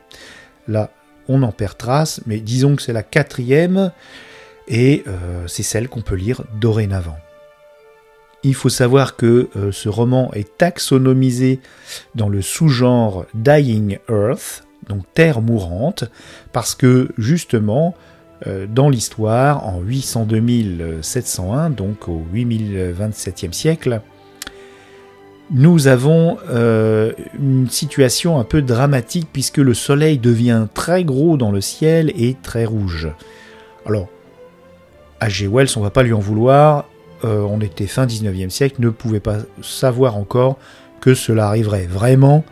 là 0.68 0.90
on 1.28 1.42
en 1.42 1.52
perd 1.52 1.76
trace, 1.78 2.20
mais 2.26 2.40
disons 2.40 2.74
que 2.76 2.82
c'est 2.82 2.92
la 2.92 3.04
quatrième, 3.04 3.92
et 4.68 5.02
euh, 5.06 5.46
c'est 5.46 5.62
celle 5.62 5.88
qu'on 5.88 6.02
peut 6.02 6.14
lire 6.14 6.42
dorénavant. 6.60 7.18
Il 8.42 8.54
faut 8.54 8.70
savoir 8.70 9.16
que 9.16 9.50
euh, 9.56 9.70
ce 9.70 9.88
roman 9.88 10.32
est 10.32 10.56
taxonomisé 10.56 11.60
dans 12.14 12.28
le 12.28 12.40
sous-genre 12.40 13.26
Dying 13.34 13.98
Earth, 14.08 14.64
donc 14.88 15.02
Terre 15.12 15.42
mourante, 15.42 16.04
parce 16.52 16.74
que 16.74 17.10
justement, 17.18 17.94
euh, 18.46 18.66
dans 18.66 18.88
l'histoire, 18.88 19.66
en 19.66 19.80
802 19.82 21.02
701, 21.02 21.70
donc 21.70 22.08
au 22.08 22.22
8027e 22.32 23.52
siècle, 23.52 24.00
nous 25.52 25.88
avons 25.88 26.38
une 26.48 27.68
situation 27.68 28.38
un 28.38 28.44
peu 28.44 28.62
dramatique 28.62 29.26
puisque 29.32 29.56
le 29.56 29.74
soleil 29.74 30.16
devient 30.16 30.68
très 30.74 31.02
gros 31.02 31.36
dans 31.36 31.50
le 31.50 31.60
ciel 31.60 32.12
et 32.14 32.36
très 32.40 32.64
rouge. 32.64 33.08
Alors, 33.84 34.08
H.G. 35.20 35.48
Wells, 35.48 35.68
on 35.76 35.80
va 35.80 35.90
pas 35.90 36.02
lui 36.02 36.12
en 36.12 36.18
vouloir, 36.18 36.86
euh, 37.24 37.40
on 37.40 37.60
était 37.60 37.86
fin 37.86 38.06
19e 38.06 38.50
siècle, 38.50 38.76
ne 38.80 38.90
pouvait 38.90 39.20
pas 39.20 39.38
savoir 39.62 40.16
encore 40.16 40.58
que 41.00 41.14
cela 41.14 41.48
arriverait 41.48 41.86
vraiment 41.86 42.44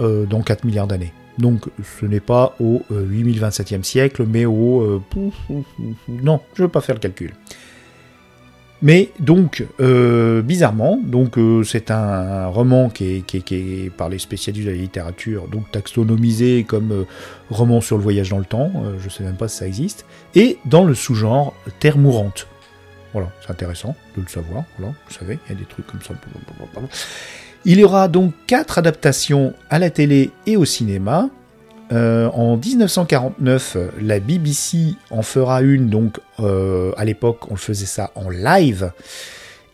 euh, 0.00 0.26
dans 0.26 0.42
4 0.42 0.64
milliards 0.64 0.86
d'années. 0.86 1.12
Donc 1.38 1.66
ce 2.00 2.06
n'est 2.06 2.20
pas 2.20 2.56
au 2.60 2.82
8027e 2.90 3.82
siècle, 3.82 4.24
mais 4.26 4.46
au... 4.46 4.80
Euh, 4.80 5.02
non, 6.08 6.40
je 6.54 6.62
ne 6.62 6.66
veux 6.66 6.72
pas 6.72 6.80
faire 6.80 6.94
le 6.94 7.00
calcul. 7.00 7.32
Mais 8.82 9.10
donc, 9.20 9.66
euh, 9.80 10.42
bizarrement, 10.42 11.00
donc 11.02 11.38
euh, 11.38 11.62
c'est 11.64 11.90
un 11.90 12.46
roman 12.46 12.90
qui 12.90 13.24
est, 13.24 13.90
par 13.96 14.10
les 14.10 14.18
spécialistes 14.18 14.66
de 14.66 14.70
la 14.70 14.76
littérature, 14.76 15.48
donc 15.48 15.70
taxonomisé 15.70 16.64
comme 16.64 16.92
euh, 16.92 17.04
roman 17.48 17.80
sur 17.80 17.96
le 17.96 18.02
voyage 18.02 18.28
dans 18.28 18.38
le 18.38 18.44
temps, 18.44 18.70
je 19.02 19.08
sais 19.08 19.24
même 19.24 19.36
pas 19.36 19.48
si 19.48 19.58
ça 19.58 19.66
existe, 19.66 20.04
et 20.34 20.58
dans 20.66 20.84
le 20.84 20.94
sous-genre 20.94 21.54
Terre 21.80 21.96
mourante. 21.96 22.46
Voilà, 23.14 23.32
c'est 23.40 23.50
intéressant 23.50 23.96
de 24.14 24.22
le 24.22 24.28
savoir, 24.28 24.64
vous 24.78 24.92
savez, 25.08 25.38
il 25.46 25.54
y 25.54 25.56
a 25.56 25.58
des 25.58 25.64
trucs 25.64 25.86
comme 25.86 26.02
ça. 26.02 26.12
Il 27.64 27.80
y 27.80 27.84
aura 27.84 28.08
donc 28.08 28.34
quatre 28.46 28.78
adaptations 28.78 29.54
à 29.70 29.78
la 29.78 29.88
télé 29.88 30.30
et 30.46 30.58
au 30.58 30.66
cinéma. 30.66 31.30
Euh, 31.92 32.28
en 32.30 32.56
1949, 32.56 33.76
la 34.00 34.18
BBC 34.18 34.94
en 35.10 35.22
fera 35.22 35.62
une, 35.62 35.88
donc 35.88 36.18
euh, 36.40 36.92
à 36.96 37.04
l'époque 37.04 37.50
on 37.50 37.56
faisait 37.56 37.86
ça 37.86 38.10
en 38.16 38.28
live, 38.28 38.90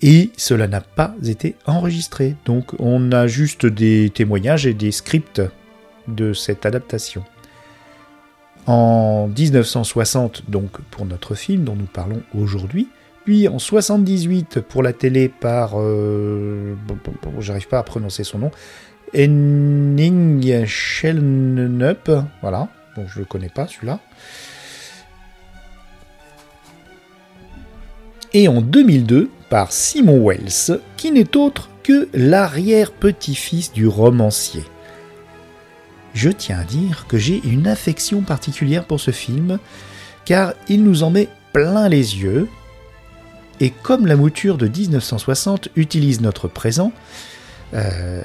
et 0.03 0.31
cela 0.37 0.69
n'a 0.69 0.83
pas 0.83 1.15
été 1.25 1.57
enregistré. 1.67 2.37
Donc 2.45 2.75
on 2.79 3.13
a 3.13 3.27
juste 3.27 3.65
des 3.65 4.11
témoignages 4.11 4.67
et 4.67 4.75
des 4.75 4.93
scripts 4.93 5.41
de 6.07 6.33
cette 6.33 6.67
adaptation. 6.67 7.25
En 8.67 9.29
1960, 9.29 10.51
donc 10.51 10.81
pour 10.91 11.07
notre 11.07 11.35
film 11.35 11.65
dont 11.65 11.75
nous 11.75 11.87
parlons 11.87 12.23
aujourd'hui, 12.39 12.89
puis 13.25 13.49
en 13.49 13.59
78 13.59 14.61
pour 14.61 14.83
la 14.83 14.93
télé 14.93 15.29
par, 15.29 15.73
euh, 15.77 16.75
bon, 16.87 17.41
j'arrive 17.41 17.69
pas 17.69 17.79
à 17.79 17.83
prononcer 17.83 18.25
son 18.25 18.39
nom, 18.39 18.51
Henning 19.15 20.65
Schellenup, 20.65 22.11
voilà, 22.41 22.69
je 23.07 23.19
le 23.21 23.25
connais 23.25 23.49
pas 23.49 23.67
celui-là. 23.67 24.01
Et 28.35 28.49
en 28.49 28.63
2002 28.63 29.31
par 29.51 29.73
Simon 29.73 30.27
Wells, 30.27 30.81
qui 30.97 31.11
n'est 31.11 31.37
autre 31.37 31.69
que 31.83 32.09
l'arrière-petit-fils 32.15 33.73
du 33.73 33.87
romancier. 33.87 34.65
Je 36.15 36.31
tiens 36.31 36.61
à 36.61 36.65
dire 36.65 37.07
que 37.09 37.19
j'ai 37.19 37.41
une 37.45 37.67
affection 37.67 38.23
particulière 38.23 38.87
pour 38.87 39.01
ce 39.01 39.11
film, 39.11 39.59
car 40.25 40.55
il 40.69 40.85
nous 40.85 41.03
en 41.03 41.11
met 41.11 41.29
plein 41.53 41.89
les 41.89 42.19
yeux, 42.19 42.49
et 43.61 43.71
comme 43.71 44.07
la 44.07 44.17
mouture 44.17 44.57
de 44.57 44.69
1960 44.69 45.69
utilise 45.77 46.21
notre 46.21 46.49
présent, 46.49 46.93
euh, 47.75 48.23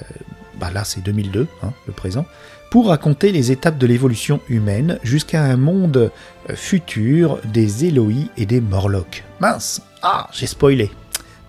bah 0.60 0.72
là 0.74 0.84
c'est 0.84 1.02
2002, 1.02 1.48
hein, 1.64 1.74
le 1.86 1.94
présent, 1.94 2.26
pour 2.70 2.88
raconter 2.88 3.32
les 3.32 3.52
étapes 3.52 3.78
de 3.78 3.88
l'évolution 3.88 4.42
humaine 4.50 5.00
jusqu'à 5.04 5.44
un 5.44 5.58
monde 5.58 6.12
futur 6.54 7.40
des 7.46 7.86
Eloïs 7.86 8.30
et 8.38 8.46
des 8.46 8.62
Morlocks. 8.62 9.24
Mince 9.40 9.82
Ah, 10.02 10.28
j'ai 10.32 10.48
spoilé 10.48 10.92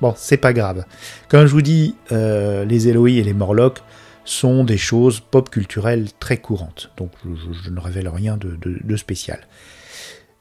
Bon, 0.01 0.15
c'est 0.17 0.37
pas 0.37 0.53
grave. 0.53 0.85
Quand 1.29 1.43
je 1.43 1.53
vous 1.53 1.63
dis 1.63 1.97
euh, 2.13 2.65
les 2.65 2.89
Eloïs 2.89 3.19
et 3.19 3.25
les 3.25 3.35
Morlocks 3.35 3.83
sont 4.25 4.63
des 4.63 4.77
choses 4.77 5.21
pop 5.21 5.51
culturelles 5.51 6.09
très 6.21 6.37
courantes, 6.37 6.91
donc 6.97 7.11
je, 7.25 7.71
ne 7.71 7.81
révèle 7.81 8.09
rien 8.09 8.37
de, 8.37 8.97
spécial. 8.97 9.41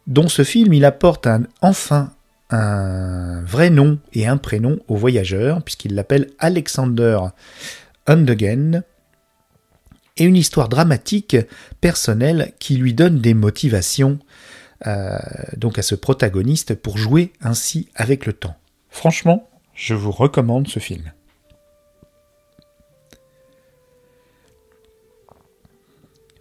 Dans 0.05 0.27
ce 0.27 0.43
film, 0.43 0.73
il 0.73 0.85
apporte 0.85 1.27
enfin 1.61 2.11
un 2.49 3.41
vrai 3.43 3.69
nom 3.69 3.97
et 4.13 4.27
un 4.27 4.37
prénom 4.37 4.79
au 4.87 4.95
voyageur, 4.95 5.61
puisqu'il 5.63 5.95
l'appelle 5.95 6.29
Alexander 6.37 7.19
Undegen, 8.07 8.83
et 10.17 10.23
une 10.23 10.35
histoire 10.35 10.69
dramatique, 10.69 11.37
personnelle, 11.79 12.53
qui 12.59 12.77
lui 12.77 12.93
donne 12.93 13.19
des 13.19 13.33
motivations 13.33 14.19
euh, 14.85 15.17
donc 15.55 15.79
à 15.79 15.81
ce 15.81 15.95
protagoniste 15.95 16.75
pour 16.75 16.97
jouer 16.97 17.33
ainsi 17.41 17.89
avec 17.95 18.25
le 18.25 18.33
temps. 18.33 18.55
Franchement, 18.89 19.49
je 19.73 19.93
vous 19.93 20.11
recommande 20.11 20.67
ce 20.67 20.79
film. 20.79 21.11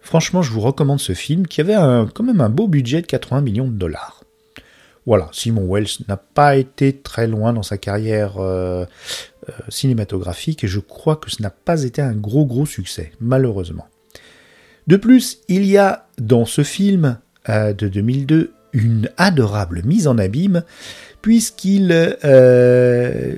Franchement, 0.01 0.41
je 0.41 0.51
vous 0.51 0.61
recommande 0.61 0.99
ce 0.99 1.13
film 1.13 1.47
qui 1.47 1.59
avait 1.59 1.75
quand 2.13 2.23
même 2.23 2.39
un 2.39 2.49
beau 2.49 2.67
budget 2.67 3.01
de 3.01 3.07
80 3.07 3.41
millions 3.41 3.67
de 3.67 3.73
dollars. 3.73 4.23
Voilà, 5.05 5.29
Simon 5.31 5.67
Wells 5.69 6.03
n'a 6.07 6.17
pas 6.17 6.55
été 6.57 6.97
très 6.97 7.27
loin 7.27 7.53
dans 7.53 7.63
sa 7.63 7.77
carrière 7.77 8.37
euh, 8.37 8.85
cinématographique 9.69 10.63
et 10.63 10.67
je 10.67 10.79
crois 10.79 11.15
que 11.15 11.29
ce 11.29 11.41
n'a 11.41 11.49
pas 11.49 11.83
été 11.83 12.01
un 12.01 12.13
gros 12.13 12.45
gros 12.45 12.65
succès, 12.65 13.11
malheureusement. 13.19 13.87
De 14.87 14.95
plus, 14.95 15.39
il 15.49 15.65
y 15.65 15.77
a 15.77 16.07
dans 16.17 16.45
ce 16.45 16.63
film 16.63 17.17
euh, 17.49 17.73
de 17.73 17.87
2002 17.87 18.53
une 18.73 19.09
adorable 19.17 19.81
mise 19.83 20.07
en 20.07 20.17
abîme 20.17 20.63
puisqu'il 21.21 21.91
euh, 22.23 23.35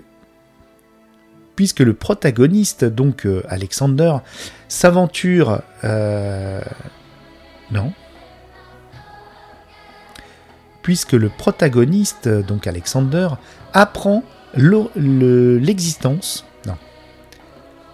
puisque 1.56 1.80
le 1.80 1.94
protagoniste 1.94 2.86
donc 2.86 3.26
euh, 3.26 3.44
Alexander 3.48 4.18
s'aventure 4.68 5.62
non 7.72 7.94
puisque 10.82 11.14
le 11.14 11.30
protagoniste 11.30 12.28
donc 12.28 12.66
Alexander 12.66 13.30
apprend 13.74 14.24
l'existence 14.56 16.46
non 16.66 16.76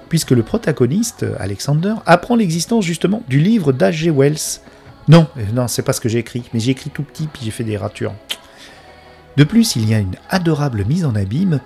puisque 0.10 0.32
le 0.32 0.44
protagoniste 0.44 1.26
Alexander 1.40 1.96
apprend 2.06 2.36
l'existence 2.36 2.86
justement 2.86 3.24
du 3.28 3.40
livre 3.40 3.74
d'H.G. 3.74 4.12
Wells 4.12 4.62
non, 5.08 5.28
euh, 5.38 5.44
non, 5.54 5.68
c'est 5.68 5.84
pas 5.84 5.94
ce 5.94 6.02
que 6.02 6.10
j'ai 6.10 6.20
écrit, 6.20 6.44
mais 6.54 6.60
j'ai 6.60 6.72
écrit 6.72 6.90
tout 6.90 7.04
petit 7.04 7.28
puis 7.28 7.42
j'ai 7.44 7.52
fait 7.52 7.64
des 7.64 7.78
ratures. 7.78 8.14
De 9.38 9.44
plus, 9.44 9.76
il 9.76 9.90
y 9.90 9.94
a 9.94 10.00
une 10.00 10.16
adorable 10.30 10.86
mise 10.86 11.06
en 11.06 11.14
abîme, 11.14 11.60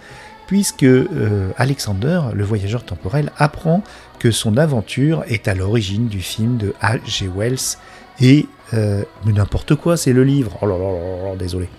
puisque 0.48 0.84
euh, 0.84 1.52
Alexander, 1.58 2.22
le 2.34 2.44
voyageur 2.44 2.84
temporel, 2.84 3.32
apprend 3.38 3.84
que 4.18 4.32
son 4.32 4.58
aventure 4.58 5.24
est 5.28 5.48
à 5.48 5.54
l'origine 5.54 6.08
du 6.08 6.22
film 6.22 6.58
de 6.58 6.74
H.G. 6.82 7.30
Wells, 7.34 7.78
et 8.20 8.48
euh, 8.74 9.04
mais 9.26 9.34
n'importe 9.34 9.76
quoi, 9.76 9.96
c'est 9.96 10.14
le 10.14 10.24
livre. 10.24 10.58
Oh 10.62 10.66
là 10.66 10.78
là 10.78 10.92
là 10.92 11.30
là, 11.30 11.36
désolé. 11.38 11.70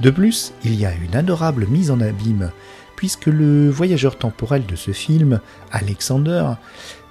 De 0.00 0.10
plus, 0.10 0.52
il 0.64 0.74
y 0.74 0.86
a 0.86 0.92
une 0.94 1.14
adorable 1.14 1.66
mise 1.66 1.90
en 1.90 2.00
abîme, 2.00 2.50
puisque 2.96 3.26
le 3.26 3.70
voyageur 3.70 4.18
temporel 4.18 4.66
de 4.66 4.76
ce 4.76 4.90
film, 4.90 5.40
Alexander, 5.70 6.52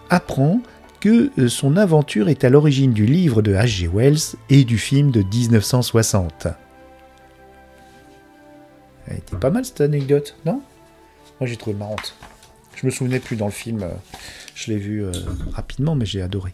apprend 0.10 0.62
que 1.00 1.32
euh, 1.38 1.50
son 1.50 1.76
aventure 1.76 2.30
est 2.30 2.44
à 2.44 2.50
l'origine 2.50 2.94
du 2.94 3.06
livre 3.06 3.42
de 3.42 3.54
H.G. 3.54 3.90
Wells 3.94 4.38
et 4.50 4.64
du 4.64 4.78
film 4.78 5.12
de 5.12 5.22
1960. 5.22 6.48
Elle 9.08 9.18
était 9.18 9.36
pas 9.36 9.50
mal 9.50 9.66
cette 9.66 9.82
anecdote, 9.82 10.38
non? 10.46 10.62
Moi 11.40 11.48
j'ai 11.48 11.58
trouvé 11.58 11.76
marrante. 11.76 12.16
Je 12.76 12.86
me 12.86 12.92
souvenais 12.92 13.20
plus 13.20 13.36
dans 13.36 13.48
le 13.48 13.52
film, 13.52 13.84
euh, 13.84 13.90
je 14.56 14.72
l'ai 14.72 14.78
vu 14.78 15.04
euh, 15.04 15.12
rapidement, 15.52 15.96
mais 15.96 16.06
j'ai 16.06 16.22
adoré. 16.22 16.54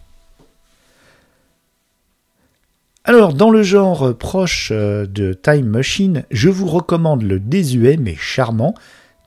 Alors, 3.05 3.33
dans 3.33 3.49
le 3.49 3.63
genre 3.63 4.15
proche 4.17 4.71
de 4.71 5.33
Time 5.33 5.67
Machine, 5.67 6.25
je 6.31 6.49
vous 6.49 6.67
recommande 6.67 7.23
le 7.23 7.39
désuet 7.39 7.97
mais 7.97 8.15
charmant 8.15 8.75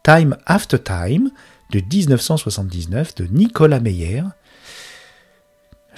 Time 0.05 0.37
After 0.47 0.79
Time 0.79 1.31
de 1.71 1.81
1979 1.81 3.15
de 3.15 3.25
Nicolas 3.27 3.81
Meyer, 3.81 4.23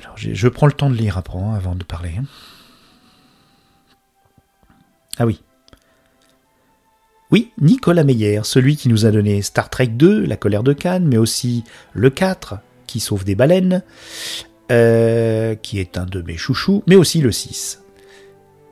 alors, 0.04 0.16
je 0.16 0.48
prends 0.48 0.66
le 0.66 0.72
temps 0.72 0.90
de 0.90 0.94
lire 0.94 1.16
après, 1.16 1.38
hein, 1.38 1.54
avant 1.54 1.74
de 1.74 1.84
parler. 1.84 2.12
Hein. 2.18 2.24
Ah 5.18 5.26
oui. 5.26 5.40
Oui, 7.30 7.52
Nicolas 7.58 8.04
Meyer, 8.04 8.40
celui 8.44 8.76
qui 8.76 8.88
nous 8.88 9.06
a 9.06 9.10
donné 9.10 9.40
Star 9.42 9.70
Trek 9.70 9.88
2, 9.88 10.26
La 10.26 10.37
colère 10.37 10.62
de 10.62 10.72
Cannes, 10.72 11.06
mais 11.06 11.16
aussi 11.16 11.64
le 11.94 12.10
4, 12.10 12.56
qui 12.87 13.00
sauve 13.00 13.24
des 13.24 13.34
baleines, 13.34 13.82
euh, 14.74 15.54
qui 15.54 15.78
est 15.78 15.96
un 15.96 16.04
de 16.04 16.20
mes 16.22 16.37
chouchous, 16.37 16.82
mais 16.87 16.96
aussi 16.96 17.20
le 17.20 17.32
6. 17.32 17.82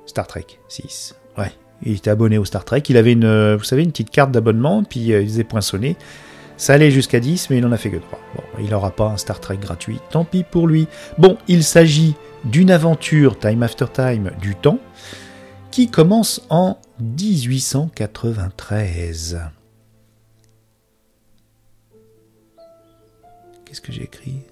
Star 0.07 0.27
Trek 0.27 0.47
6. 0.69 1.15
Ouais, 1.39 1.53
il 1.83 1.95
était 1.95 2.11
abonné 2.11 2.39
au 2.39 2.45
Star 2.45 2.65
Trek. 2.65 2.83
Il 2.89 2.97
avait 2.97 3.13
une, 3.13 3.55
vous 3.55 3.63
savez, 3.65 3.83
une 3.83 3.93
petite 3.93 4.11
carte 4.11 4.33
d'abonnement, 4.33 4.83
puis 4.83 5.13
euh, 5.13 5.23
il 5.23 5.29
faisait 5.29 5.45
poinçonner. 5.45 5.97
Ça 6.57 6.75
allait 6.75 6.91
jusqu'à 6.91 7.21
10, 7.21 7.51
mais 7.51 7.59
il 7.59 7.63
n'en 7.63 7.71
a 7.73 7.77
fait 7.77 7.91
que 7.91 7.97
3. 7.97 8.19
Bon, 8.37 8.43
il 8.59 8.71
n'aura 8.71 8.91
pas 8.91 9.07
un 9.07 9.17
Star 9.17 9.39
Trek 9.41 9.59
gratuit, 9.59 10.01
tant 10.11 10.25
pis 10.25 10.45
pour 10.45 10.67
lui. 10.67 10.89
Bon, 11.19 11.39
il 11.49 11.65
s'agit 11.65 12.15
d'une 12.45 12.71
aventure 12.71 13.39
Time 13.39 13.63
After 13.63 13.87
Time 13.93 14.33
du 14.41 14.57
temps 14.57 14.79
qui 15.71 15.89
commence 15.89 16.43
en 16.51 16.79
1893. 17.01 19.41
Qu'est-ce 23.65 23.81
que 23.81 23.93
j'ai 23.93 24.03
écrit? 24.03 24.43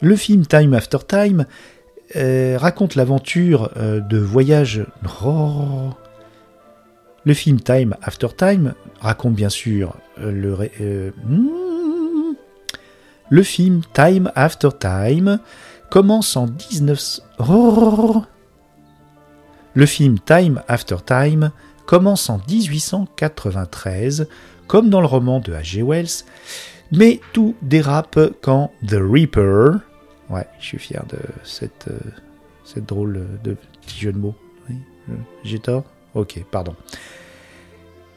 Le 0.00 0.16
film 0.16 0.46
Time 0.46 0.74
After 0.74 0.98
Time 1.06 1.46
euh, 2.16 2.56
raconte 2.58 2.94
l'aventure 2.94 3.70
euh, 3.76 4.00
de 4.00 4.18
voyage... 4.18 4.86
Oh, 5.24 5.90
le 7.24 7.34
film 7.34 7.60
Time 7.60 7.94
After 8.00 8.28
Time 8.36 8.74
raconte 9.00 9.34
bien 9.34 9.50
sûr 9.50 9.96
euh, 10.18 10.30
le, 10.30 11.12
hmm. 11.26 12.34
le 13.28 13.42
film 13.42 13.82
Time 13.92 14.30
After 14.34 14.70
Time 14.78 15.40
commence 15.90 16.36
en 16.36 16.46
19... 16.46 17.20
Le 19.74 19.86
film 19.86 20.18
Time 20.20 20.62
After 20.68 20.96
Time 21.04 21.50
commence 21.84 22.30
en 22.30 22.38
1893, 22.48 24.28
comme 24.68 24.90
dans 24.90 25.00
le 25.00 25.06
roman 25.06 25.40
de 25.40 25.52
H.G. 25.52 25.82
Wells, 25.82 26.24
mais 26.92 27.20
tout 27.32 27.56
dérape 27.62 28.20
quand 28.40 28.70
The 28.86 28.98
Reaper, 29.00 29.80
ouais, 30.30 30.46
je 30.60 30.64
suis 30.64 30.78
fier 30.78 31.04
de 31.08 31.18
cette, 31.42 31.88
euh, 31.88 31.98
cette 32.64 32.86
drôle 32.86 33.26
de 33.42 33.56
petit 33.80 33.98
jeu 33.98 34.12
de 34.12 34.18
mots, 34.18 34.36
j'ai 35.44 35.58
tort? 35.58 35.84
Ok, 36.14 36.42
pardon. 36.50 36.74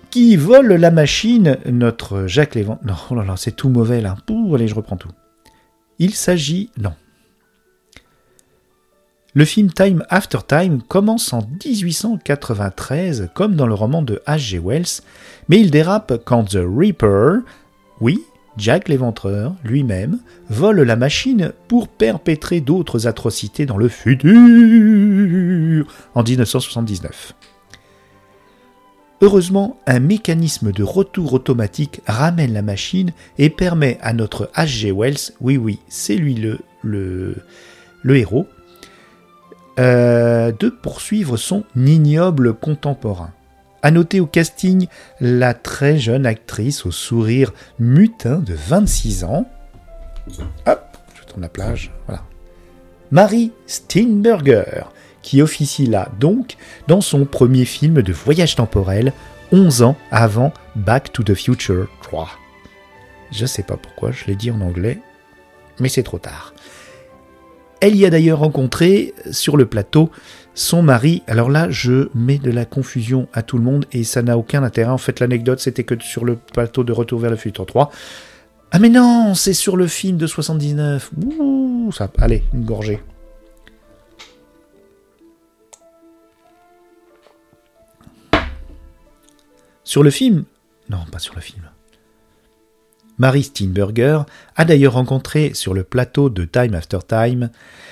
Qui 0.09 0.35
vole 0.35 0.73
la 0.73 0.91
machine, 0.91 1.57
notre 1.65 2.27
Jacques 2.27 2.55
Lévent. 2.55 2.79
Non, 2.83 2.95
oh 3.09 3.15
là, 3.15 3.35
c'est 3.37 3.55
tout 3.55 3.69
mauvais 3.69 4.01
là. 4.01 4.17
Pouh, 4.25 4.53
allez, 4.55 4.67
je 4.67 4.75
reprends 4.75 4.97
tout. 4.97 5.11
Il 5.99 6.13
s'agit. 6.13 6.69
Non. 6.77 6.93
Le 9.33 9.45
film 9.45 9.71
Time 9.71 10.03
After 10.09 10.39
Time 10.45 10.81
commence 10.81 11.31
en 11.31 11.39
1893, 11.65 13.29
comme 13.33 13.55
dans 13.55 13.65
le 13.65 13.73
roman 13.73 14.01
de 14.01 14.21
H.G. 14.27 14.59
Wells, 14.59 15.01
mais 15.47 15.61
il 15.61 15.71
dérape 15.71 16.21
quand 16.25 16.43
The 16.43 16.59
Reaper, 16.61 17.39
oui, 18.01 18.19
Jack 18.57 18.89
l'éventreur 18.89 19.55
lui-même, 19.63 20.19
vole 20.49 20.81
la 20.81 20.97
machine 20.97 21.53
pour 21.69 21.87
perpétrer 21.87 22.59
d'autres 22.59 23.07
atrocités 23.07 23.65
dans 23.65 23.77
le 23.77 23.87
futur 23.87 24.27
en 26.13 26.23
1979. 26.23 27.33
Heureusement, 29.21 29.77
un 29.87 30.01
mécanisme 30.01 30.73
de 30.73 30.83
retour 30.83 31.31
automatique 31.31 32.01
ramène 32.05 32.51
la 32.51 32.63
machine 32.63 33.11
et 33.37 33.49
permet 33.49 33.97
à 34.01 34.11
notre 34.11 34.51
H.G. 34.55 34.91
Wells, 34.91 35.31
oui 35.39 35.55
oui, 35.55 35.79
c'est 35.87 36.15
lui 36.15 36.35
le, 36.83 37.37
héros, 38.03 38.47
euh, 39.81 40.51
de 40.51 40.69
poursuivre 40.69 41.37
son 41.37 41.63
ignoble 41.75 42.53
contemporain. 42.53 43.31
À 43.81 43.89
noter 43.89 44.19
au 44.19 44.27
casting 44.27 44.87
la 45.19 45.55
très 45.55 45.97
jeune 45.97 46.27
actrice 46.27 46.85
au 46.85 46.91
sourire 46.91 47.51
mutin 47.79 48.37
de 48.37 48.53
26 48.53 49.23
ans. 49.23 49.49
Hop, 50.67 50.97
je 51.15 51.23
tourne 51.25 51.41
la 51.41 51.49
plage, 51.49 51.91
voilà. 52.05 52.21
Marie 53.09 53.51
Steinberger, 53.65 54.83
qui 55.23 55.41
officie 55.41 55.87
là 55.87 56.09
donc 56.19 56.57
dans 56.87 57.01
son 57.01 57.25
premier 57.25 57.65
film 57.65 58.03
de 58.03 58.13
voyage 58.13 58.55
temporel, 58.55 59.13
11 59.51 59.81
ans 59.81 59.95
avant 60.11 60.53
Back 60.75 61.11
to 61.11 61.23
the 61.23 61.33
Future 61.33 61.87
3. 62.03 62.29
Je 63.31 63.47
sais 63.47 63.63
pas 63.63 63.77
pourquoi 63.77 64.11
je 64.11 64.25
l'ai 64.25 64.35
dit 64.35 64.51
en 64.51 64.61
anglais, 64.61 64.99
mais 65.79 65.89
c'est 65.89 66.03
trop 66.03 66.19
tard. 66.19 66.53
Elle 67.81 67.95
y 67.95 68.05
a 68.05 68.11
d'ailleurs 68.11 68.39
rencontré 68.39 69.15
sur 69.31 69.57
le 69.57 69.65
plateau 69.65 70.11
son 70.53 70.83
mari. 70.83 71.23
Alors 71.25 71.49
là, 71.49 71.67
je 71.71 72.09
mets 72.13 72.37
de 72.37 72.51
la 72.51 72.63
confusion 72.63 73.27
à 73.33 73.41
tout 73.41 73.57
le 73.57 73.63
monde 73.63 73.85
et 73.91 74.03
ça 74.03 74.21
n'a 74.21 74.37
aucun 74.37 74.61
intérêt. 74.61 74.91
En 74.91 74.99
fait, 74.99 75.19
l'anecdote, 75.19 75.59
c'était 75.59 75.83
que 75.83 75.95
sur 75.99 76.23
le 76.23 76.35
plateau 76.35 76.83
de 76.83 76.91
Retour 76.91 77.19
vers 77.19 77.31
le 77.31 77.37
futur 77.37 77.65
3. 77.65 77.91
Ah 78.69 78.77
mais 78.77 78.89
non, 78.89 79.33
c'est 79.33 79.53
sur 79.53 79.77
le 79.77 79.87
film 79.87 80.17
de 80.17 80.27
79. 80.27 81.09
Ouh, 81.25 81.91
ça, 81.91 82.11
allez, 82.19 82.43
une 82.53 82.65
gorgée. 82.65 83.01
Sur 89.83 90.03
le 90.03 90.11
film? 90.11 90.43
Non, 90.87 90.99
pas 91.11 91.17
sur 91.17 91.33
le 91.33 91.41
film. 91.41 91.70
Mary 93.21 93.43
Steinberger 93.43 94.23
a 94.55 94.65
d'ailleurs 94.65 94.93
rencontré 94.93 95.53
sur 95.53 95.75
le 95.75 95.83
plateau 95.83 96.31
de 96.31 96.43
Time 96.43 96.73
After 96.73 96.97
Time 97.07 97.51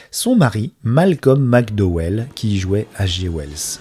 son 0.09 0.35
mari 0.35 0.73
Malcolm 0.81 1.45
McDowell 1.45 2.27
qui 2.33 2.57
jouait 2.57 2.87
à 2.95 3.05
G. 3.05 3.29
Wells. 3.29 3.77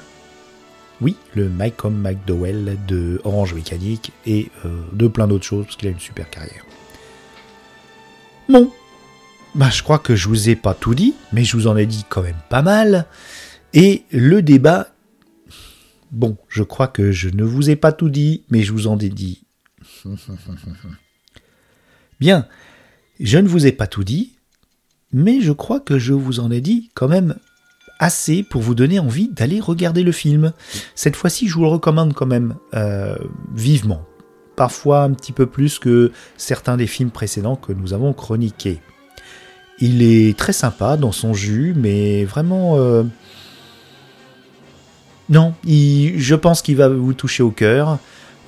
Oui, 1.01 1.17
le 1.35 1.49
Malcolm 1.49 1.99
McDowell 1.99 2.77
de 2.87 3.23
Orange 3.25 3.55
Mécanique 3.55 4.13
et 4.27 4.51
euh, 4.67 4.79
de 4.93 5.09
plein 5.09 5.27
d'autres 5.27 5.47
choses 5.47 5.65
parce 5.65 5.77
qu'il 5.77 5.89
a 5.89 5.91
une 5.91 5.99
super 5.99 6.29
carrière. 6.29 6.67
Bon, 8.51 8.71
bah, 9.55 9.71
je 9.71 9.83
crois 9.83 9.99
que 9.99 10.17
je 10.17 10.29
vous 10.29 10.51
ai 10.51 10.55
pas 10.55 10.75
tout 10.75 10.95
dit, 10.95 11.15
mais 11.33 11.45
je 11.45 11.57
vous 11.57 11.67
en 11.67 11.79
ai 11.79 11.87
dit 11.87 12.05
quand 12.11 12.21
même 12.21 12.37
pas 12.51 12.61
mal. 12.61 13.07
Et 13.73 14.05
le 14.11 14.43
débat 14.43 14.89
Bon, 16.11 16.37
je 16.49 16.63
crois 16.63 16.89
que 16.89 17.11
je 17.11 17.31
ne 17.31 17.43
vous 17.43 17.71
ai 17.71 17.77
pas 17.77 17.93
tout 17.93 18.11
dit, 18.11 18.45
mais 18.51 18.61
je 18.61 18.73
vous 18.73 18.87
en 18.87 18.99
ai 18.99 19.09
dit. 19.09 19.47
Bien, 22.21 22.47
je 23.21 23.39
ne 23.39 23.49
vous 23.49 23.67
ai 23.67 23.73
pas 23.73 23.87
tout 23.87 24.05
dit, 24.05 24.33
mais 25.13 25.41
je 25.41 25.53
crois 25.53 25.81
que 25.81 25.99
je 25.99 26.13
vous 26.13 26.41
en 26.41 26.51
ai 26.51 26.61
dit 26.61 26.91
quand 26.95 27.09
même 27.09 27.37
assez 27.99 28.43
pour 28.43 28.63
vous 28.63 28.75
donner 28.75 28.99
envie 28.99 29.29
d'aller 29.29 29.61
regarder 29.61 30.03
le 30.03 30.13
film. 30.13 30.53
Cette 30.95 31.17
fois-ci, 31.17 31.49
je 31.49 31.55
vous 31.55 31.63
le 31.63 31.69
recommande 31.69 32.15
quand 32.15 32.27
même 32.27 32.57
euh, 32.75 33.17
vivement. 33.55 34.05
Parfois 34.57 35.03
un 35.03 35.13
petit 35.13 35.33
peu 35.33 35.47
plus 35.47 35.79
que 35.79 36.13
certains 36.37 36.77
des 36.77 36.87
films 36.87 37.11
précédents 37.11 37.57
que 37.57 37.73
nous 37.73 37.93
avons 37.93 38.13
chroniqués. 38.13 38.81
Il 39.81 40.03
est 40.03 40.37
très 40.37 40.53
sympa 40.53 40.97
dans 40.97 41.13
son 41.13 41.35
jus, 41.35 41.75
mais 41.77 42.25
vraiment... 42.25 42.77
Euh, 42.79 43.05
non, 45.31 45.55
je 45.65 46.35
pense 46.35 46.63
qu'il 46.63 46.77
va 46.77 46.89
vous 46.89 47.13
toucher 47.13 47.43
au 47.43 47.51
cœur. 47.51 47.99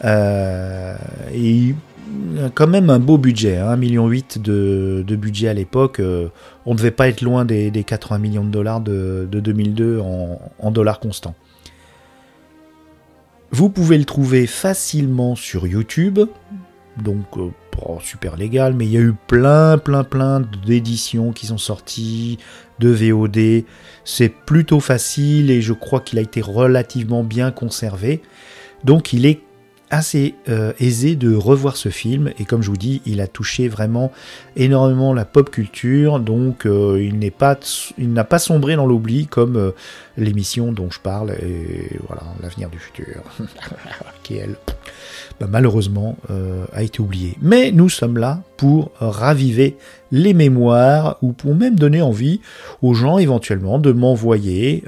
Euh, 0.05 0.97
et 1.33 1.75
quand 2.55 2.67
même 2.67 2.91
un 2.91 2.99
beau 2.99 3.19
budget, 3.19 3.57
1,8 3.57 3.77
million 3.77 4.09
de, 4.09 5.05
de 5.07 5.17
budget 5.17 5.49
à 5.49 5.55
l'époque. 5.55 6.01
Euh, 6.01 6.29
on 6.67 6.73
ne 6.73 6.79
devait 6.79 6.91
pas 6.91 7.09
être 7.09 7.21
loin 7.21 7.45
des, 7.45 7.71
80 7.71 8.19
millions 8.19 8.45
de 8.45 8.51
dollars 8.51 8.81
de, 8.81 9.29
2002 9.31 10.01
en, 10.01 10.71
dollars 10.71 11.01
constants. 11.01 11.35
Vous 13.51 13.69
pouvez 13.69 13.99
le 13.99 14.05
trouver 14.05 14.47
facilement 14.47 15.35
sur 15.35 15.67
YouTube, 15.67 16.21
donc 17.03 17.27
euh, 17.37 17.51
super 18.01 18.37
légal, 18.37 18.75
mais 18.75 18.87
il 18.87 18.93
y 18.93 18.97
a 18.97 19.01
eu 19.01 19.15
plein, 19.27 19.79
plein, 19.79 20.05
plein 20.05 20.41
d'éditions 20.65 21.33
qui 21.33 21.47
sont 21.47 21.59
sorties, 21.59 22.39
de 22.79 22.89
VOD. 22.89 23.65
C'est 24.05 24.29
plutôt 24.29 24.81
facile 24.81 25.51
et 25.51 25.61
je 25.61 25.73
crois 25.73 26.01
qu'il 26.01 26.19
a 26.19 26.23
été 26.23 26.41
relativement 26.41 27.23
bien 27.25 27.51
conservé. 27.51 28.23
Donc 28.85 29.13
il 29.13 29.27
est 29.27 29.41
assez 29.91 30.37
euh, 30.49 30.73
aisé 30.79 31.17
de 31.17 31.35
revoir 31.35 31.77
ce 31.77 31.89
film. 31.89 32.31
Et 32.39 32.45
comme 32.45 32.63
je 32.63 32.71
vous 32.71 32.77
dis 32.77 33.03
il 33.05 33.21
a 33.21 33.27
touché 33.27 33.69
vraiment 33.69 34.13
énormément 34.57 35.13
la 35.13 35.25
pop 35.25 35.51
culture. 35.51 36.21
Donc 36.21 36.65
euh, 36.65 37.03
il 37.03 37.19
n'est 37.19 37.33
pas 37.33 37.59
il 37.99 38.13
n'a 38.13 38.25
pas 38.25 38.39
sombré 38.39 38.77
dans 38.77 38.87
l'oubli 38.87 39.27
comme 39.27 39.57
euh, 39.57 39.71
l'émission 40.17 40.73
dont 40.73 40.91
je 40.91 41.01
parle. 41.01 41.33
Et 41.43 41.99
voilà 42.07 42.23
l'avenir 42.41 42.71
du 42.71 42.79
futur. 42.79 43.23
Qui 44.23 44.37
elle 44.37 44.57
bah, 45.41 45.47
malheureusement 45.49 46.17
a 46.75 46.83
été 46.83 47.01
oublié. 47.01 47.37
Mais 47.41 47.73
nous 47.73 47.89
sommes 47.89 48.19
là 48.19 48.43
pour 48.59 48.91
raviver 49.01 49.77
les 50.13 50.35
mémoires 50.35 51.17
ou 51.23 51.33
pour 51.33 51.55
même 51.55 51.77
donner 51.77 52.03
envie 52.03 52.41
aux 52.83 52.93
gens 52.93 53.17
éventuellement 53.17 53.79
de 53.79 53.93
m'envoyer 53.93 54.85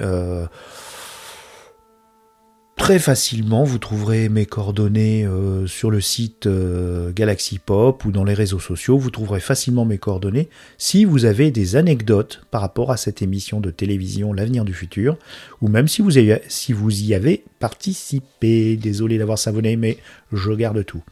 Très 2.83 2.99
facilement, 2.99 3.63
vous 3.63 3.77
trouverez 3.77 4.27
mes 4.27 4.45
coordonnées 4.45 5.25
euh, 5.25 5.65
sur 5.67 5.89
le 5.89 6.01
site 6.01 6.47
euh, 6.47 7.13
Galaxy 7.13 7.57
Pop 7.57 8.03
ou 8.03 8.11
dans 8.11 8.25
les 8.25 8.33
réseaux 8.33 8.59
sociaux. 8.59 8.97
Vous 8.97 9.09
trouverez 9.09 9.39
facilement 9.39 9.85
mes 9.85 9.97
coordonnées 9.97 10.49
si 10.77 11.05
vous 11.05 11.23
avez 11.23 11.49
des 11.49 11.77
anecdotes 11.77 12.45
par 12.51 12.59
rapport 12.59 12.91
à 12.91 12.97
cette 12.97 13.21
émission 13.21 13.61
de 13.61 13.71
télévision 13.71 14.33
L'avenir 14.33 14.65
du 14.65 14.73
futur, 14.73 15.17
ou 15.61 15.69
même 15.69 15.87
si 15.87 16.01
vous, 16.01 16.19
y 16.19 17.13
avez 17.13 17.45
participé. 17.57 18.75
Désolé 18.75 19.17
d'avoir 19.17 19.37
savonné, 19.37 19.77
mais 19.77 19.97
je 20.33 20.51
garde 20.51 20.85
tout. 20.85 21.03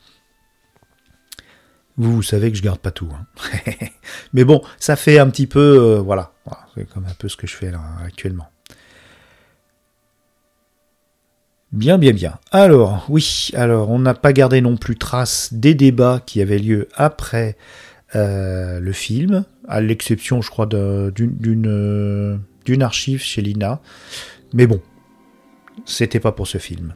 Vous, 1.95 2.21
savez 2.21 2.51
que 2.51 2.57
je 2.57 2.63
garde 2.63 2.81
pas 2.81 2.91
tout. 2.91 3.07
Hein. 3.13 3.85
mais 4.33 4.43
bon, 4.43 4.61
ça 4.77 4.97
fait 4.97 5.19
un 5.19 5.29
petit 5.29 5.47
peu, 5.47 5.79
euh, 5.79 6.01
voilà, 6.01 6.33
c'est 6.75 6.85
comme 6.89 7.05
un 7.05 7.13
peu 7.17 7.29
ce 7.29 7.37
que 7.37 7.47
je 7.47 7.55
fais 7.55 7.71
là 7.71 7.79
actuellement. 8.05 8.50
Bien, 11.71 11.97
bien, 11.97 12.11
bien. 12.11 12.37
Alors, 12.51 13.05
oui, 13.07 13.49
alors 13.53 13.89
on 13.91 13.99
n'a 13.99 14.13
pas 14.13 14.33
gardé 14.33 14.59
non 14.59 14.75
plus 14.75 14.97
trace 14.97 15.53
des 15.53 15.73
débats 15.73 16.21
qui 16.25 16.41
avaient 16.41 16.59
lieu 16.59 16.89
après 16.95 17.55
euh, 18.13 18.81
le 18.81 18.91
film, 18.91 19.45
à 19.69 19.79
l'exception, 19.79 20.41
je 20.41 20.49
crois, 20.49 20.65
d'une 20.65 21.67
euh, 21.67 22.37
d'une 22.65 22.83
archive 22.83 23.21
chez 23.21 23.41
Lina. 23.41 23.79
Mais 24.53 24.67
bon, 24.67 24.81
c'était 25.85 26.19
pas 26.19 26.33
pour 26.33 26.45
ce 26.47 26.57
film. 26.57 26.93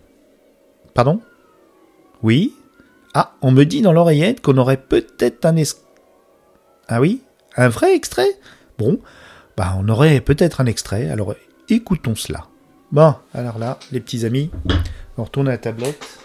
Pardon? 0.93 1.21
Oui? 2.21 2.53
Ah, 3.13 3.35
on 3.41 3.51
me 3.51 3.63
dit 3.63 3.81
dans 3.81 3.93
l'oreillette 3.93 4.41
qu'on 4.41 4.57
aurait 4.57 4.81
peut-être 4.81 5.45
un 5.45 5.55
Ah 6.89 6.99
oui? 6.99 7.21
Un 7.55 7.69
vrai 7.69 7.95
extrait? 7.95 8.27
Bon, 8.77 8.99
bah 9.55 9.77
on 9.79 9.87
aurait 9.87 10.19
peut-être 10.19 10.59
un 10.59 10.65
extrait, 10.65 11.09
alors 11.09 11.33
écoutons 11.69 12.15
cela. 12.15 12.47
Bon, 12.95 13.13
alors 13.33 13.59
là, 13.59 13.77
les 13.91 13.99
petits 13.99 14.25
amis, 14.25 14.51
on 15.17 15.25
retourne 15.25 15.49
à 15.49 15.51
la 15.51 15.57
tablette. 15.57 16.17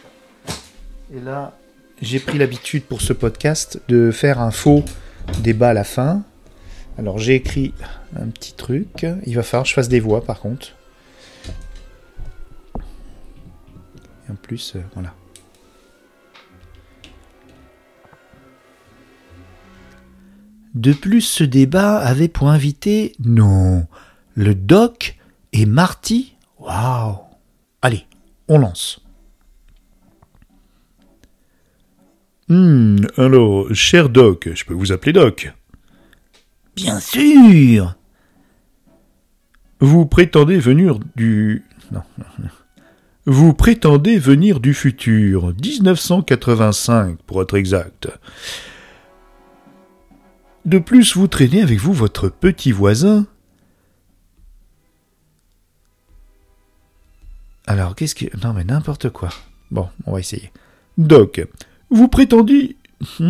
Et 1.12 1.18
là, 1.18 1.58
j'ai 2.00 2.20
pris 2.20 2.38
l'habitude 2.38 2.84
pour 2.84 3.00
ce 3.00 3.12
podcast 3.12 3.82
de 3.88 4.12
faire 4.12 4.40
un 4.40 4.52
faux 4.52 4.84
débat 5.40 5.70
à 5.70 5.72
la 5.72 5.82
fin. 5.82 6.22
Alors 6.96 7.18
j'ai 7.18 7.34
écrit 7.34 7.74
un 8.14 8.28
petit 8.28 8.52
truc. 8.52 9.04
Il 9.26 9.34
va 9.34 9.42
falloir 9.42 9.64
que 9.64 9.70
je 9.70 9.74
fasse 9.74 9.88
des 9.88 9.98
voix 9.98 10.22
par 10.22 10.38
contre. 10.38 10.68
En 14.30 14.36
plus, 14.40 14.76
euh, 14.76 14.80
voilà. 14.94 15.12
De 20.76 20.92
plus, 20.92 21.22
ce 21.22 21.42
débat 21.42 21.98
avait 21.98 22.28
pour 22.28 22.48
invité, 22.48 23.16
non, 23.18 23.88
le 24.36 24.54
doc 24.54 25.18
et 25.52 25.66
Marty. 25.66 26.36
Waouh 26.60 27.16
Allez, 27.82 28.06
on 28.48 28.58
lance. 28.58 29.00
Hmm, 32.48 32.96
alors, 33.16 33.72
cher 33.74 34.08
Doc, 34.08 34.48
je 34.54 34.64
peux 34.64 34.74
vous 34.74 34.92
appeler 34.92 35.12
Doc? 35.12 35.52
Bien 36.76 37.00
sûr 37.00 37.96
Vous 39.80 40.06
prétendez 40.06 40.58
venir 40.58 40.98
du. 41.16 41.64
Non. 41.92 42.02
Vous 43.26 43.52
prétendez 43.52 44.18
venir 44.18 44.60
du 44.60 44.72
futur, 44.72 45.52
1985 45.62 47.18
pour 47.22 47.42
être 47.42 47.54
exact. 47.54 48.08
De 50.64 50.78
plus, 50.78 51.16
vous 51.16 51.28
traînez 51.28 51.62
avec 51.62 51.78
vous 51.78 51.92
votre 51.92 52.28
petit 52.28 52.72
voisin. 52.72 53.26
Alors, 57.70 57.94
qu'est-ce 57.94 58.16
que. 58.16 58.24
Non, 58.44 58.52
mais 58.52 58.64
n'importe 58.64 59.10
quoi. 59.10 59.28
Bon, 59.70 59.88
on 60.04 60.14
va 60.14 60.18
essayer. 60.18 60.50
Doc, 60.98 61.40
vous 61.88 62.08
prétendez. 62.08 62.74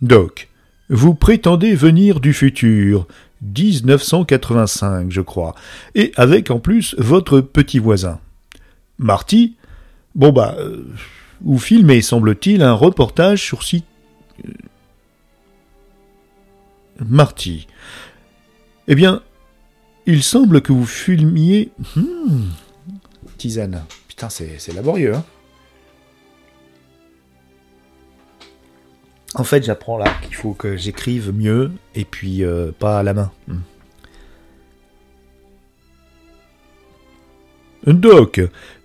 Doc, 0.00 0.48
vous 0.88 1.14
prétendez 1.14 1.74
venir 1.74 2.20
du 2.20 2.34
futur, 2.34 3.08
1985, 3.40 5.10
je 5.10 5.20
crois, 5.22 5.56
et 5.96 6.12
avec 6.14 6.52
en 6.52 6.60
plus 6.60 6.94
votre 6.98 7.40
petit 7.40 7.80
voisin. 7.80 8.20
Marty, 8.98 9.56
bon 10.14 10.30
bah, 10.30 10.54
euh, 10.60 10.86
vous 11.40 11.58
filmez, 11.58 12.00
semble-t-il, 12.00 12.62
un 12.62 12.74
reportage 12.74 13.42
sur 13.42 13.64
site. 13.64 13.86
euh, 14.46 14.52
Marty. 17.04 17.66
Eh 18.86 18.94
bien, 18.94 19.20
il 20.06 20.22
semble 20.22 20.62
que 20.62 20.72
vous 20.72 20.86
filmiez. 20.86 21.70
Hmm. 21.96 22.50
Tisane. 23.38 23.84
Putain, 24.08 24.28
c'est 24.28 24.56
c'est 24.58 24.72
laborieux, 24.72 25.14
hein. 25.14 25.24
En 29.34 29.44
fait, 29.44 29.64
j'apprends 29.64 29.96
là 29.96 30.12
qu'il 30.22 30.34
faut 30.34 30.52
que 30.52 30.76
j'écrive 30.76 31.32
mieux 31.32 31.72
et 31.94 32.04
puis 32.04 32.44
euh, 32.44 32.70
pas 32.78 32.98
à 32.98 33.02
la 33.02 33.14
main. 33.14 33.32
Hmm. 33.48 33.60
Doc, 37.86 38.40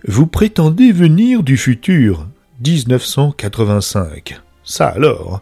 vous 0.06 0.26
prétendez 0.26 0.90
venir 0.90 1.42
du 1.42 1.56
futur, 1.56 2.26
1985. 2.64 4.40
Ça 4.64 4.88
alors? 4.88 5.40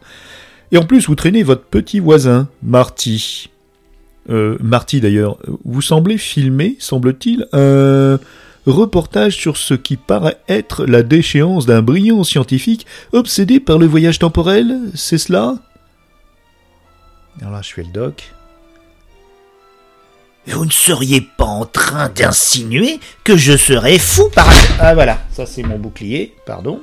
Et 0.73 0.79
en 0.79 0.85
plus, 0.85 1.07
vous 1.07 1.15
traînez 1.15 1.43
votre 1.43 1.65
petit 1.65 2.01
voisin, 2.01 2.49
Marty. 2.63 3.51
Euh, 4.29 4.57
Marty 4.61 5.01
d'ailleurs, 5.01 5.39
vous 5.65 5.83
semblez 5.83 6.19
filmer, 6.19 6.77
semble-t-il, 6.79 7.47
un 7.53 8.19
reportage 8.67 9.37
sur 9.37 9.57
ce 9.57 9.75
qui 9.75 9.97
paraît 9.97 10.39
être 10.49 10.85
la 10.87 11.03
déchéance 11.03 11.67
d'un 11.67 11.83
brillant 11.83 12.25
scientifique 12.25 12.87
obsédé 13.13 13.61
par 13.61 13.79
le 13.79 13.87
voyage 13.87 14.19
temporel, 14.19 14.77
c'est 14.95 15.19
cela? 15.19 15.57
Alors 17.41 17.53
là, 17.53 17.63
je 17.63 17.73
fais 17.73 17.83
le 17.83 17.93
doc. 17.93 18.33
Vous 20.49 20.65
ne 20.65 20.71
seriez 20.71 21.21
pas 21.21 21.45
en 21.45 21.65
train 21.65 22.09
d'insinuer 22.09 23.01
que 23.25 23.37
je 23.37 23.57
serais 23.57 23.99
fou 23.99 24.29
par 24.33 24.49
Ah 24.79 24.95
voilà, 24.95 25.19
ça 25.33 25.45
c'est 25.45 25.63
mon 25.63 25.79
bouclier, 25.79 26.35
pardon. 26.47 26.81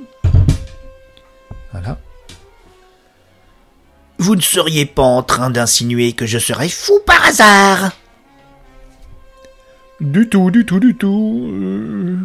Voilà. 1.71 1.97
Vous 4.23 4.37
ne 4.37 4.41
seriez 4.41 4.85
pas 4.85 5.03
en 5.03 5.21
train 5.21 5.49
d'insinuer 5.49 6.13
que 6.13 6.25
je 6.25 6.39
serais 6.39 6.69
fou 6.69 6.93
par 7.05 7.25
hasard 7.25 7.91
Du 9.99 10.29
tout, 10.29 10.49
du 10.49 10.65
tout, 10.65 10.79
du 10.79 10.95
tout. 10.95 11.49
euh, 11.51 12.17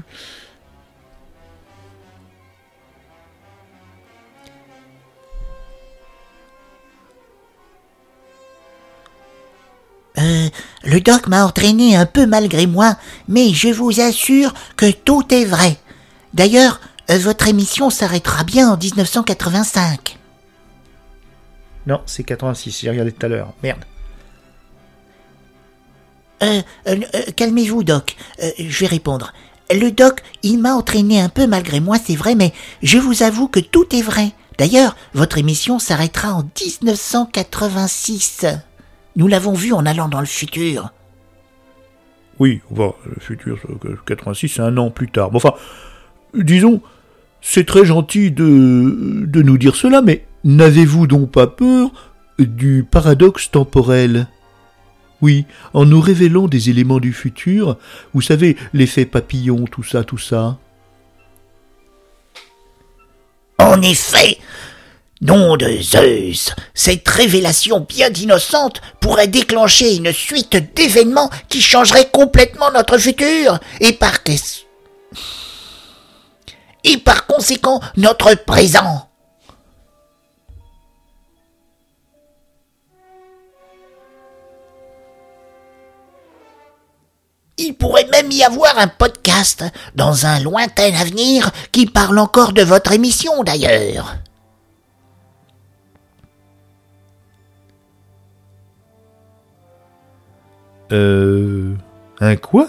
Euh, 10.18 10.49
le 10.84 11.01
doc 11.01 11.28
m'a 11.28 11.44
entraîné 11.44 11.96
un 11.96 12.07
peu 12.07 12.26
malgré 12.26 12.66
moi, 12.66 12.96
mais 13.28 13.53
je 13.53 13.68
vous 13.68 14.01
assure 14.01 14.53
que 14.76 14.90
tout 14.90 15.22
est 15.32 15.44
vrai. 15.44 15.76
D'ailleurs, 16.34 16.80
euh, 17.11 17.18
votre 17.18 17.46
émission 17.49 17.88
s'arrêtera 17.90 18.42
bien 18.44 18.70
en 18.70 18.76
1985. 18.76 20.18
Non, 21.89 22.01
c'est 22.05 22.22
86, 22.22 22.82
j'ai 22.82 22.91
regardé 22.91 23.12
tout 23.12 23.24
à 23.24 23.30
l'heure. 23.30 23.55
Merde. 23.62 23.82
Euh, 26.43 26.61
euh, 26.86 26.97
euh, 27.14 27.22
calmez-vous, 27.34 27.82
Doc. 27.82 28.14
Euh, 28.43 28.51
je 28.59 28.80
vais 28.80 28.86
répondre. 28.86 29.32
Le 29.74 29.91
Doc, 29.91 30.20
il 30.43 30.59
m'a 30.59 30.74
entraîné 30.74 31.18
un 31.18 31.30
peu 31.30 31.47
malgré 31.47 31.80
moi, 31.80 31.97
c'est 31.99 32.14
vrai, 32.14 32.34
mais 32.34 32.53
je 32.82 32.99
vous 32.99 33.22
avoue 33.22 33.49
que 33.49 33.61
tout 33.61 33.97
est 33.97 34.03
vrai. 34.03 34.32
D'ailleurs, 34.59 34.97
votre 35.14 35.39
émission 35.39 35.78
s'arrêtera 35.78 36.34
en 36.34 36.43
1986. 36.43 38.45
Nous 39.16 39.26
l'avons 39.26 39.55
vu 39.55 39.72
en 39.72 39.86
allant 39.86 40.09
dans 40.09 40.20
le 40.20 40.26
futur. 40.26 40.93
Oui, 42.39 42.61
bon, 42.70 42.95
le 43.07 43.16
futur, 43.18 43.59
euh, 43.86 43.97
86, 44.07 44.49
c'est 44.49 44.61
un 44.61 44.76
an 44.76 44.91
plus 44.91 45.11
tard. 45.11 45.30
Bon, 45.30 45.39
enfin, 45.39 45.55
disons, 46.34 46.82
c'est 47.41 47.64
très 47.64 47.86
gentil 47.86 48.30
de, 48.30 49.24
de 49.26 49.43
nous 49.43 49.57
dire 49.57 49.74
cela, 49.74 50.03
mais 50.03 50.28
n'avez-vous 50.45 51.07
donc 51.07 51.30
pas 51.30 51.47
peur 51.47 51.91
du 52.39 52.86
paradoxe 52.89 53.51
temporel? 53.51 54.28
Oui, 55.20 55.47
en 55.74 55.84
nous 55.84 56.01
révélant 56.01 56.47
des 56.47 56.70
éléments 56.70 57.01
du 57.01 57.12
futur, 57.12 57.76
vous 58.14 58.20
savez, 58.20 58.57
l'effet 58.72 59.05
papillon, 59.05 59.64
tout 59.64 59.82
ça, 59.82 60.05
tout 60.05 60.18
ça. 60.18 60.59
En 63.59 63.82
effet, 63.82 64.39
nom 65.20 65.57
de 65.57 65.68
Zeus, 65.82 66.55
cette 66.74 67.09
révélation 67.09 67.80
bien 67.80 68.11
innocente 68.11 68.80
pourrait 69.01 69.26
déclencher 69.26 69.97
une 69.97 70.12
suite 70.12 70.74
d'événements 70.76 71.30
qui 71.49 71.61
changeraient 71.61 72.11
complètement 72.12 72.70
notre 72.70 72.99
futur 72.99 73.59
et 73.80 73.93
par 73.93 74.18
et 76.84 76.97
par 76.99 77.26
conséquent 77.26 77.80
notre 77.97 78.34
présent. 78.45 79.07
Il 87.59 87.74
pourrait 87.74 88.09
même 88.12 88.30
y 88.30 88.44
avoir 88.44 88.78
un 88.78 88.86
podcast 88.86 89.64
dans 89.96 90.26
un 90.26 90.40
lointain 90.40 90.94
avenir 90.94 91.50
qui 91.72 91.86
parle 91.86 92.18
encore 92.18 92.52
de 92.52 92.62
votre 92.62 92.92
émission 92.92 93.42
d'ailleurs. 93.42 94.16
Euh. 100.92 101.74
Un 102.20 102.36
quoi? 102.36 102.68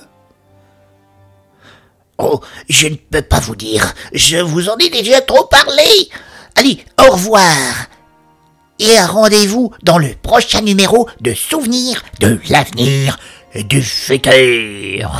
Oh, 2.17 2.41
je 2.67 2.87
ne 2.87 2.95
peux 2.95 3.21
pas 3.21 3.39
vous 3.39 3.55
dire, 3.55 3.93
je 4.11 4.37
vous 4.37 4.67
en 4.67 4.75
ai 4.77 4.89
déjà 4.89 5.21
trop 5.21 5.45
parlé. 5.45 6.09
Allez, 6.55 6.83
au 6.99 7.13
revoir. 7.13 7.55
Et 8.79 8.97
un 8.97 9.07
rendez-vous 9.07 9.71
dans 9.83 9.97
le 9.97 10.13
prochain 10.21 10.61
numéro 10.61 11.07
de 11.21 11.33
Souvenirs 11.33 12.03
de 12.19 12.39
l'avenir 12.49 13.17
et 13.53 13.63
du 13.63 13.81
futur. 13.81 15.11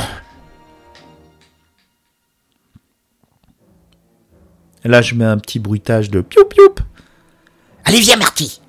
Là, 4.84 5.02
je 5.02 5.14
mets 5.14 5.24
un 5.24 5.38
petit 5.38 5.58
bruitage 5.58 6.10
de 6.10 6.20
piou 6.20 6.44
piou. 6.44 6.74
Allez, 7.84 8.00
viens, 8.00 8.16
Marty. 8.16 8.60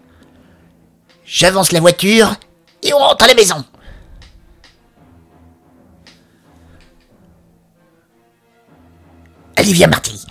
J'avance 1.26 1.72
la 1.72 1.80
voiture 1.80 2.36
et 2.84 2.93
on 2.93 2.97
rentre 2.97 3.24
à 3.24 3.28
la 3.28 3.36
maison. 3.36 3.64
Allez, 9.55 9.74
viens, 9.74 9.88
Marty. 9.88 10.26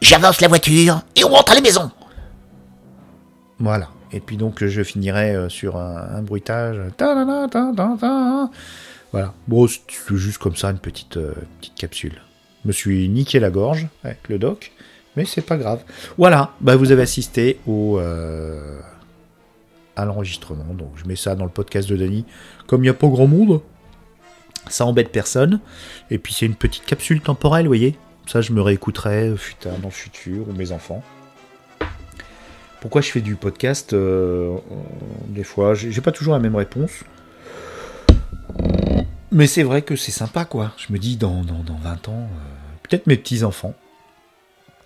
J'avance 0.00 0.40
la 0.40 0.48
voiture 0.48 1.02
et 1.16 1.24
on 1.24 1.28
rentre 1.28 1.52
à 1.52 1.54
la 1.56 1.60
maison. 1.60 1.90
Voilà. 3.58 3.88
Et 4.12 4.20
puis 4.20 4.36
donc, 4.36 4.64
je 4.64 4.82
finirai 4.82 5.34
euh, 5.34 5.48
sur 5.48 5.76
un, 5.76 6.22
bruitage. 6.22 6.76
Voilà. 9.12 9.34
Bon, 9.48 9.66
c'est 9.66 9.80
juste 10.16 10.38
comme 10.38 10.56
ça, 10.56 10.70
une 10.70 10.78
petite, 10.78 11.16
euh, 11.16 11.34
petite 11.60 11.74
capsule. 11.74 12.20
Je 12.62 12.68
me 12.68 12.72
suis 12.72 13.08
niqué 13.08 13.40
la 13.40 13.50
gorge 13.50 13.88
avec 14.04 14.28
le 14.28 14.38
doc, 14.38 14.72
mais 15.16 15.24
c'est 15.24 15.42
pas 15.42 15.56
grave. 15.56 15.82
Voilà. 16.18 16.52
Bah, 16.60 16.76
vous 16.76 16.92
avez 16.92 17.02
assisté 17.02 17.58
au, 17.66 17.98
euh, 17.98 18.78
à 19.96 20.04
l'enregistrement. 20.04 20.74
Donc, 20.74 20.92
je 20.96 21.06
mets 21.06 21.16
ça 21.16 21.34
dans 21.34 21.44
le 21.44 21.50
podcast 21.50 21.88
de 21.88 21.96
Dany. 21.96 22.24
Comme 22.66 22.80
il 22.80 22.84
n'y 22.84 22.90
a 22.90 22.94
pas 22.94 23.08
grand 23.08 23.26
monde, 23.26 23.60
Ça 24.68 24.84
embête 24.84 25.10
personne. 25.10 25.60
Et 26.10 26.18
puis 26.18 26.34
c'est 26.34 26.46
une 26.46 26.54
petite 26.54 26.84
capsule 26.84 27.20
temporelle, 27.22 27.64
vous 27.64 27.70
voyez. 27.70 27.96
Ça, 28.26 28.42
je 28.42 28.52
me 28.52 28.60
réécouterai 28.60 29.30
dans 29.64 29.78
le 29.82 29.90
futur, 29.90 30.48
ou 30.48 30.52
mes 30.52 30.70
enfants. 30.70 31.02
Pourquoi 32.80 33.02
je 33.02 33.10
fais 33.10 33.20
du 33.20 33.36
podcast 33.36 33.92
euh, 33.92 34.56
Des 35.28 35.44
fois, 35.44 35.74
j'ai 35.74 36.00
pas 36.00 36.12
toujours 36.12 36.32
la 36.32 36.40
même 36.40 36.56
réponse. 36.56 37.04
Mais 39.30 39.46
c'est 39.46 39.62
vrai 39.62 39.82
que 39.82 39.96
c'est 39.96 40.12
sympa, 40.12 40.46
quoi. 40.46 40.72
Je 40.78 40.92
me 40.92 40.98
dis, 40.98 41.16
dans, 41.16 41.44
dans, 41.44 41.62
dans 41.62 41.76
20 41.76 42.08
ans, 42.08 42.22
euh, 42.22 42.76
peut-être 42.82 43.06
mes 43.06 43.18
petits-enfants, 43.18 43.74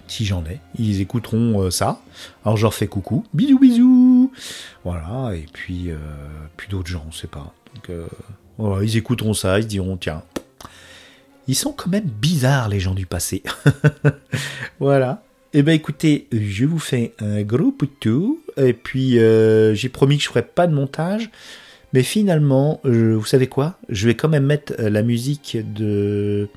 si 0.08 0.26
j'en 0.26 0.44
ai, 0.44 0.60
ils 0.76 1.00
écouteront 1.00 1.62
euh, 1.62 1.70
ça. 1.70 2.00
Alors 2.44 2.56
je 2.56 2.62
leur 2.62 2.74
fais 2.74 2.88
coucou, 2.88 3.24
bisous, 3.32 3.60
bisous. 3.60 4.32
Voilà, 4.84 5.34
et 5.36 5.46
puis, 5.52 5.90
puis 6.56 6.68
d'autres 6.68 6.88
gens, 6.88 7.04
on 7.08 7.12
sait 7.12 7.28
pas. 7.28 7.54
Ils 8.82 8.96
écouteront 8.96 9.34
ça, 9.34 9.60
ils 9.60 9.66
diront, 9.66 9.96
tiens, 9.96 10.22
ils 11.46 11.54
sont 11.54 11.72
quand 11.72 11.90
même 11.90 12.04
bizarres, 12.04 12.68
les 12.68 12.80
gens 12.80 12.94
du 12.94 13.06
passé. 13.06 13.42
voilà. 14.80 15.22
Eh 15.56 15.62
ben 15.62 15.70
écoutez, 15.70 16.26
je 16.32 16.64
vous 16.64 16.80
fais 16.80 17.14
un 17.20 17.42
gros 17.42 17.70
poutou, 17.70 18.40
et 18.56 18.72
puis 18.72 19.20
euh, 19.20 19.72
j'ai 19.72 19.88
promis 19.88 20.16
que 20.16 20.24
je 20.24 20.28
ferais 20.28 20.42
pas 20.42 20.66
de 20.66 20.74
montage, 20.74 21.30
mais 21.92 22.02
finalement, 22.02 22.80
vous 22.82 23.24
savez 23.24 23.46
quoi? 23.46 23.78
Je 23.88 24.08
vais 24.08 24.16
quand 24.16 24.28
même 24.28 24.46
mettre 24.46 24.74
euh, 24.80 24.90
la 24.90 25.02
musique 25.02 25.56
de 25.74 26.48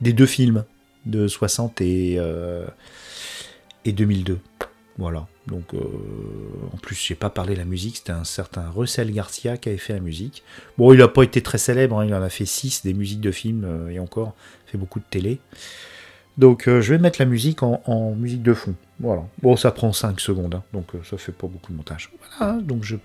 des 0.00 0.14
deux 0.14 0.24
films 0.24 0.64
de 1.04 1.28
60 1.28 1.82
et 1.82 2.16
euh, 2.18 2.64
et 3.84 3.92
2002. 3.92 4.38
Voilà. 4.96 5.26
Donc 5.46 5.74
en 5.74 6.76
plus, 6.78 6.94
j'ai 6.94 7.14
pas 7.14 7.28
parlé 7.28 7.52
de 7.54 7.58
la 7.58 7.66
musique, 7.66 7.98
c'était 7.98 8.12
un 8.12 8.24
certain 8.24 8.70
Russell 8.70 9.10
Garcia 9.12 9.58
qui 9.58 9.68
avait 9.68 9.78
fait 9.78 9.92
la 9.92 10.00
musique. 10.00 10.44
Bon, 10.78 10.94
il 10.94 11.02
a 11.02 11.08
pas 11.08 11.24
été 11.24 11.42
très 11.42 11.58
célèbre, 11.58 11.98
hein, 11.98 12.06
il 12.06 12.14
en 12.14 12.22
a 12.22 12.30
fait 12.30 12.46
6 12.46 12.84
des 12.84 12.94
musiques 12.94 13.20
de 13.20 13.32
films 13.32 13.90
et 13.90 13.98
encore 13.98 14.34
fait 14.66 14.78
beaucoup 14.78 14.98
de 14.98 15.04
télé. 15.10 15.40
Donc 16.40 16.68
euh, 16.68 16.80
je 16.80 16.94
vais 16.94 16.98
mettre 16.98 17.20
la 17.20 17.26
musique 17.26 17.62
en, 17.62 18.14
musique 18.16 18.42
de 18.42 18.54
fond. 18.54 18.74
Voilà. 18.98 19.22
Bon, 19.42 19.56
ça 19.56 19.70
prend 19.70 19.92
5 19.92 20.18
secondes, 20.20 20.54
hein, 20.54 20.62
donc 20.72 20.94
euh, 20.94 20.98
ça 21.08 21.18
fait 21.18 21.32
pas 21.32 21.46
beaucoup 21.46 21.70
de 21.70 21.76
montage. 21.76 22.10
Voilà, 22.38 22.60
donc 22.62 22.82
je... 22.82 22.96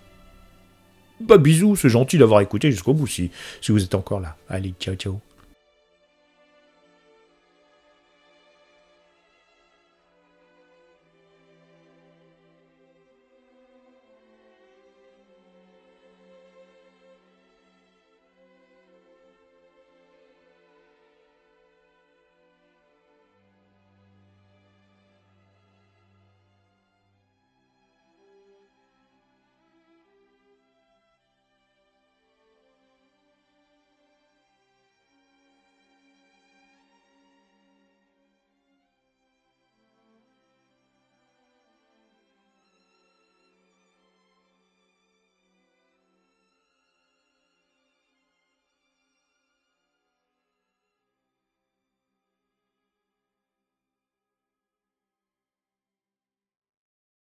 Bah 1.19 1.37
bisous, 1.37 1.75
c'est 1.75 1.89
gentil 1.89 2.17
d'avoir 2.17 2.39
écouté 2.39 2.71
jusqu'au 2.71 2.93
bout 2.93 3.07
si, 3.07 3.31
si 3.61 3.73
vous 3.73 3.83
êtes 3.83 3.95
encore 3.95 4.21
là. 4.21 4.37
Allez, 4.49 4.73
ciao 4.79 4.95
ciao. 4.95 5.19